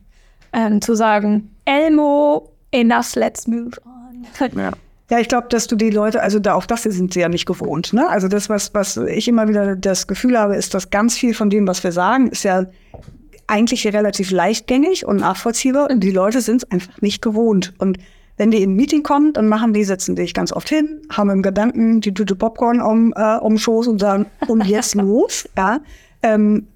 Ähm, 0.53 0.81
zu 0.81 0.95
sagen, 0.95 1.53
Elmo, 1.65 2.51
enough, 2.71 3.15
let's 3.15 3.47
move 3.47 3.71
on. 3.85 4.25
Ja. 4.57 4.71
Ja, 5.09 5.19
ich 5.19 5.29
glaube, 5.29 5.47
dass 5.49 5.67
du 5.67 5.77
die 5.77 5.89
Leute, 5.89 6.21
also 6.21 6.39
da 6.39 6.53
auch 6.53 6.65
das 6.65 6.83
sind 6.83 7.13
sie 7.13 7.21
ja 7.21 7.29
nicht 7.29 7.45
gewohnt. 7.45 7.93
Ne? 7.93 8.09
Also 8.09 8.27
das, 8.27 8.49
was, 8.49 8.73
was 8.73 8.97
ich 8.97 9.27
immer 9.27 9.47
wieder 9.47 9.75
das 9.75 10.07
Gefühl 10.07 10.37
habe, 10.37 10.55
ist, 10.55 10.73
dass 10.73 10.89
ganz 10.89 11.17
viel 11.17 11.33
von 11.33 11.49
dem, 11.49 11.65
was 11.65 11.83
wir 11.83 11.93
sagen, 11.93 12.27
ist 12.27 12.43
ja 12.43 12.65
eigentlich 13.47 13.87
relativ 13.87 14.31
leichtgängig 14.31 15.05
und 15.05 15.17
nachvollziehbar 15.17 15.89
und 15.89 16.01
die 16.01 16.11
Leute 16.11 16.41
sind 16.41 16.63
es 16.63 16.71
einfach 16.71 17.01
nicht 17.01 17.21
gewohnt. 17.21 17.73
Und 17.77 17.97
wenn 18.35 18.51
die 18.51 18.61
in 18.61 18.71
ein 18.71 18.75
Meeting 18.75 19.03
kommen, 19.03 19.31
dann 19.31 19.47
machen 19.47 19.71
die, 19.71 19.85
setzen 19.85 20.17
dich 20.17 20.33
ganz 20.33 20.51
oft 20.51 20.67
hin, 20.67 21.01
haben 21.09 21.29
im 21.29 21.41
Gedanken 21.41 22.01
die 22.01 22.13
Tüte 22.13 22.35
Popcorn 22.35 22.81
um, 22.81 23.13
äh, 23.15 23.37
um 23.37 23.57
Schoß 23.57 23.87
und 23.87 23.99
sagen, 23.99 24.25
und 24.47 24.65
jetzt 24.65 24.95
los, 24.95 25.47
ja, 25.57 25.79
ähm, 26.21 26.67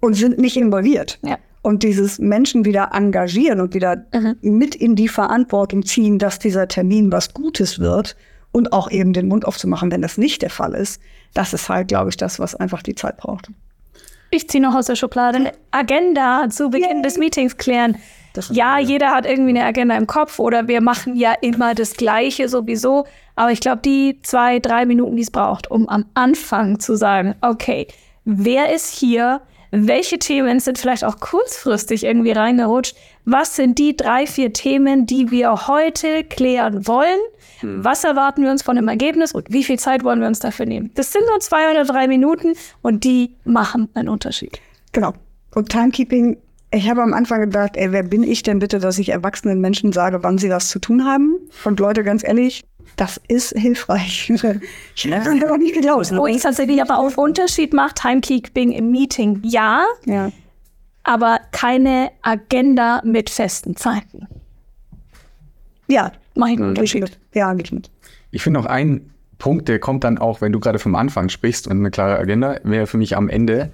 und 0.00 0.14
sind 0.14 0.38
nicht 0.38 0.56
involviert. 0.56 1.18
Ja. 1.22 1.38
Und 1.66 1.82
dieses 1.82 2.20
Menschen 2.20 2.64
wieder 2.64 2.90
engagieren 2.92 3.60
und 3.60 3.74
wieder 3.74 4.04
mit 4.40 4.76
in 4.76 4.94
die 4.94 5.08
Verantwortung 5.08 5.84
ziehen, 5.84 6.20
dass 6.20 6.38
dieser 6.38 6.68
Termin 6.68 7.10
was 7.10 7.34
Gutes 7.34 7.80
wird 7.80 8.14
und 8.52 8.72
auch 8.72 8.88
eben 8.88 9.12
den 9.12 9.26
Mund 9.26 9.44
aufzumachen, 9.44 9.90
wenn 9.90 10.00
das 10.00 10.16
nicht 10.16 10.42
der 10.42 10.50
Fall 10.50 10.76
ist, 10.76 11.02
das 11.34 11.52
ist 11.52 11.68
halt, 11.68 11.88
glaube 11.88 12.10
ich, 12.10 12.16
das, 12.16 12.38
was 12.38 12.54
einfach 12.54 12.84
die 12.84 12.94
Zeit 12.94 13.16
braucht. 13.16 13.48
Ich 14.30 14.48
ziehe 14.48 14.62
noch 14.62 14.76
aus 14.76 14.86
der 14.86 14.94
Schublade 14.94 15.38
eine 15.38 15.52
Agenda 15.72 16.48
zu 16.50 16.70
Beginn 16.70 17.02
des 17.02 17.18
Meetings 17.18 17.56
klären. 17.56 17.96
Ja, 18.50 18.78
jeder 18.78 19.10
hat 19.10 19.26
irgendwie 19.26 19.50
eine 19.50 19.64
Agenda 19.64 19.96
im 19.96 20.06
Kopf 20.06 20.38
oder 20.38 20.68
wir 20.68 20.80
machen 20.80 21.16
ja 21.16 21.32
immer 21.32 21.74
das 21.74 21.94
Gleiche 21.94 22.48
sowieso. 22.48 23.08
Aber 23.34 23.50
ich 23.50 23.58
glaube, 23.58 23.82
die 23.84 24.20
zwei, 24.22 24.60
drei 24.60 24.86
Minuten, 24.86 25.16
die 25.16 25.22
es 25.22 25.32
braucht, 25.32 25.68
um 25.68 25.88
am 25.88 26.04
Anfang 26.14 26.78
zu 26.78 26.94
sagen, 26.94 27.34
okay, 27.40 27.88
wer 28.24 28.72
ist 28.72 28.94
hier? 28.94 29.40
Welche 29.78 30.18
Themen 30.18 30.58
sind 30.58 30.78
vielleicht 30.78 31.04
auch 31.04 31.20
kurzfristig 31.20 32.04
irgendwie 32.04 32.32
reingerutscht? 32.32 32.96
Was 33.26 33.56
sind 33.56 33.78
die 33.78 33.94
drei, 33.94 34.26
vier 34.26 34.54
Themen, 34.54 35.04
die 35.04 35.30
wir 35.30 35.66
heute 35.66 36.24
klären 36.24 36.86
wollen? 36.86 37.18
Was 37.60 38.02
erwarten 38.04 38.42
wir 38.42 38.50
uns 38.50 38.62
von 38.62 38.76
dem 38.76 38.88
Ergebnis 38.88 39.32
und 39.32 39.52
wie 39.52 39.64
viel 39.64 39.78
Zeit 39.78 40.02
wollen 40.02 40.20
wir 40.20 40.28
uns 40.28 40.38
dafür 40.38 40.64
nehmen? 40.64 40.90
Das 40.94 41.12
sind 41.12 41.26
nur 41.26 41.40
zwei 41.40 41.70
oder 41.70 41.84
drei 41.84 42.08
Minuten 42.08 42.54
und 42.80 43.04
die 43.04 43.36
machen 43.44 43.90
einen 43.92 44.08
Unterschied. 44.08 44.60
Genau. 44.92 45.12
Und 45.54 45.68
Timekeeping, 45.68 46.38
ich 46.70 46.88
habe 46.88 47.02
am 47.02 47.12
Anfang 47.12 47.42
gedacht, 47.42 47.76
ey, 47.76 47.92
wer 47.92 48.02
bin 48.02 48.22
ich 48.22 48.42
denn 48.42 48.58
bitte, 48.58 48.78
dass 48.78 48.98
ich 48.98 49.10
erwachsenen 49.10 49.60
Menschen 49.60 49.92
sage, 49.92 50.22
wann 50.22 50.38
sie 50.38 50.48
was 50.48 50.70
zu 50.70 50.78
tun 50.78 51.04
haben? 51.04 51.36
Und 51.64 51.80
Leute, 51.80 52.02
ganz 52.02 52.24
ehrlich, 52.26 52.64
das 52.96 53.20
ist 53.28 53.50
hilfreich. 53.58 54.30
Ich 54.30 54.40
das 55.10 55.50
auch 55.50 55.56
nicht 55.58 55.74
geglaubt. 55.74 56.10
Wo 56.16 56.26
ich 56.26 56.42
tatsächlich 56.42 56.80
aber 56.80 56.98
auch 56.98 57.16
Unterschied 57.16 57.72
macht, 57.72 57.96
Timekeeping 57.96 58.72
im 58.72 58.90
Meeting, 58.90 59.40
ja, 59.44 59.84
Ja. 60.04 60.30
aber 61.02 61.40
keine 61.52 62.10
Agenda 62.22 63.02
mit 63.04 63.28
festen 63.30 63.76
Zeiten. 63.76 64.26
Ja, 65.88 66.12
ich 66.34 66.60
Unterschied. 66.60 67.02
mit. 67.02 67.18
Ja, 67.34 67.54
ich 67.54 67.72
mit. 67.72 67.90
Ich 68.30 68.42
finde 68.42 68.60
noch 68.60 68.66
einen 68.66 69.12
Punkt, 69.38 69.68
der 69.68 69.78
kommt 69.78 70.04
dann 70.04 70.18
auch, 70.18 70.40
wenn 70.40 70.52
du 70.52 70.60
gerade 70.60 70.78
vom 70.78 70.94
Anfang 70.94 71.28
sprichst 71.28 71.66
und 71.66 71.78
eine 71.78 71.90
klare 71.90 72.18
Agenda, 72.18 72.58
wäre 72.64 72.86
für 72.86 72.96
mich 72.96 73.16
am 73.16 73.28
Ende, 73.28 73.70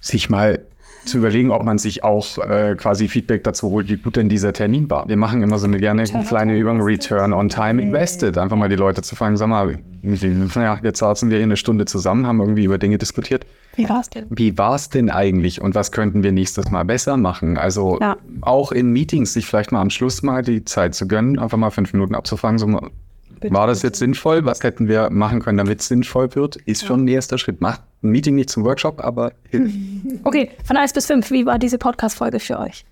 sich 0.00 0.30
mal 0.30 0.64
zu 1.08 1.18
überlegen, 1.18 1.50
ob 1.50 1.64
man 1.64 1.78
sich 1.78 2.04
auch 2.04 2.38
äh, 2.38 2.74
quasi 2.76 3.08
Feedback 3.08 3.44
dazu 3.44 3.70
holt, 3.70 3.88
wie 3.88 3.96
gut 3.96 4.16
denn 4.16 4.28
dieser 4.28 4.52
Termin 4.52 4.88
war. 4.90 5.08
Wir 5.08 5.16
machen 5.16 5.42
immer 5.42 5.58
so 5.58 5.66
eine 5.66 5.78
gerne 5.78 6.04
kleine 6.04 6.56
Übung 6.56 6.80
Return 6.80 7.32
on 7.32 7.48
Time 7.48 7.82
Invested. 7.82 8.38
Einfach 8.38 8.56
mal 8.56 8.68
die 8.68 8.76
Leute 8.76 9.02
zu 9.02 9.16
fragen, 9.16 9.36
sag 9.36 9.48
mal, 9.48 9.78
ja, 10.02 10.78
jetzt 10.82 10.98
saßen 10.98 11.30
wir 11.30 11.38
hier 11.38 11.44
eine 11.44 11.56
Stunde 11.56 11.84
zusammen, 11.84 12.26
haben 12.26 12.40
irgendwie 12.40 12.64
über 12.64 12.78
Dinge 12.78 12.98
diskutiert. 12.98 13.46
Wie 13.76 13.88
war's 13.88 14.10
denn? 14.10 14.26
Wie 14.30 14.58
war 14.58 14.74
es 14.74 14.88
denn 14.88 15.08
eigentlich 15.10 15.60
und 15.60 15.74
was 15.74 15.92
könnten 15.92 16.22
wir 16.22 16.32
nächstes 16.32 16.70
Mal 16.70 16.84
besser 16.84 17.16
machen? 17.16 17.56
Also 17.56 17.98
Ja. 18.00 18.16
auch 18.40 18.72
in 18.72 18.90
Meetings 18.92 19.32
sich 19.32 19.46
vielleicht 19.46 19.72
mal 19.72 19.80
am 19.80 19.90
Schluss 19.90 20.22
mal 20.22 20.42
die 20.42 20.64
Zeit 20.64 20.94
zu 20.94 21.06
gönnen, 21.06 21.38
einfach 21.38 21.58
mal 21.58 21.70
fünf 21.70 21.92
Minuten 21.92 22.14
abzufragen, 22.14 22.58
so 22.58 22.66
mal, 23.44 23.52
war 23.52 23.66
das 23.66 23.82
jetzt 23.82 23.98
sinnvoll? 23.98 24.44
Was 24.44 24.62
hätten 24.62 24.88
wir 24.88 25.10
machen 25.10 25.40
können, 25.40 25.58
damit 25.58 25.80
es 25.80 25.88
sinnvoll 25.88 26.34
wird? 26.34 26.56
Ist 26.56 26.84
schon 26.86 27.04
ein 27.04 27.08
erster 27.08 27.38
Schritt. 27.38 27.60
Macht 27.60 27.82
ein 28.02 28.10
Meeting 28.10 28.34
nicht 28.34 28.50
zum 28.50 28.64
Workshop, 28.64 29.02
aber 29.02 29.32
hilft. 29.48 29.74
Okay, 30.24 30.50
von 30.64 30.76
1 30.76 30.92
bis 30.92 31.06
5, 31.06 31.30
wie 31.30 31.46
war 31.46 31.58
diese 31.58 31.78
Podcast-Folge 31.78 32.40
für 32.40 32.58
euch? 32.58 32.84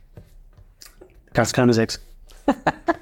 Ganz 1.34 1.52
kleine 1.52 1.72
sechs. 1.72 2.00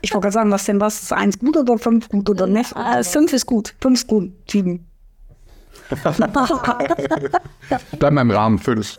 Ich 0.01 0.13
wollte 0.13 0.25
gerade 0.25 0.35
sagen, 0.35 0.51
was 0.51 0.65
denn 0.65 0.81
was? 0.81 1.03
Ist 1.03 1.13
eins 1.15 1.39
gut 1.39 1.57
oder 1.57 1.79
fünf 1.79 2.11
gut 2.11 2.29
oder 2.29 2.47
nicht? 2.47 2.75
Äh, 2.77 3.03
5 3.03 3.33
ist 3.33 3.47
gut. 3.47 3.75
Fünf 3.81 4.01
ist 4.01 4.07
gut, 4.07 4.33
sieben. 4.51 4.87
Bleib 7.99 8.13
mal 8.13 8.21
im 8.21 8.31
Rahmen, 8.31 8.59
fünf. 8.59 8.99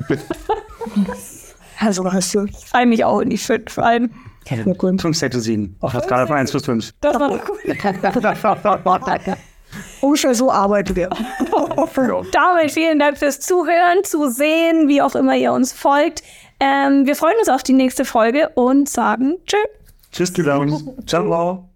Also 1.79 2.11
hast 2.11 2.33
du. 2.33 2.47
Freue 2.47 2.87
mich 2.87 3.03
auch 3.03 3.19
in 3.19 3.29
die 3.29 3.37
5 3.37 3.77
ein. 3.77 4.09
Ja, 4.47 4.63
gut. 4.73 5.01
Fünf, 5.01 5.17
sieben. 5.17 5.75
Auf 5.79 5.91
der 5.91 6.03
Skala 6.03 6.27
von 6.27 6.35
eins 6.37 6.51
bis 6.51 6.65
fünf. 6.65 6.91
Das 7.01 7.19
war 7.19 7.29
doch 7.29 7.45
gut. 7.45 7.57
Ungefähr 10.01 10.35
so 10.35 10.51
arbeitet 10.51 10.97
ihr. 10.97 11.09
Damit 12.31 12.71
vielen 12.71 12.99
Dank 12.99 13.17
fürs 13.17 13.39
Zuhören, 13.39 14.03
zu 14.03 14.29
sehen, 14.29 14.87
wie 14.87 15.01
auch 15.01 15.15
immer 15.15 15.35
ihr 15.35 15.51
uns 15.51 15.73
folgt. 15.73 16.23
Ähm, 16.59 17.05
wir 17.05 17.15
freuen 17.15 17.37
uns 17.39 17.49
auf 17.49 17.63
die 17.63 17.73
nächste 17.73 18.05
Folge 18.05 18.49
und 18.55 18.87
sagen 18.87 19.35
Tschüss. 19.45 19.59
Tschüss, 20.11 20.33
die 20.33 20.43
Ciao. 21.05 21.74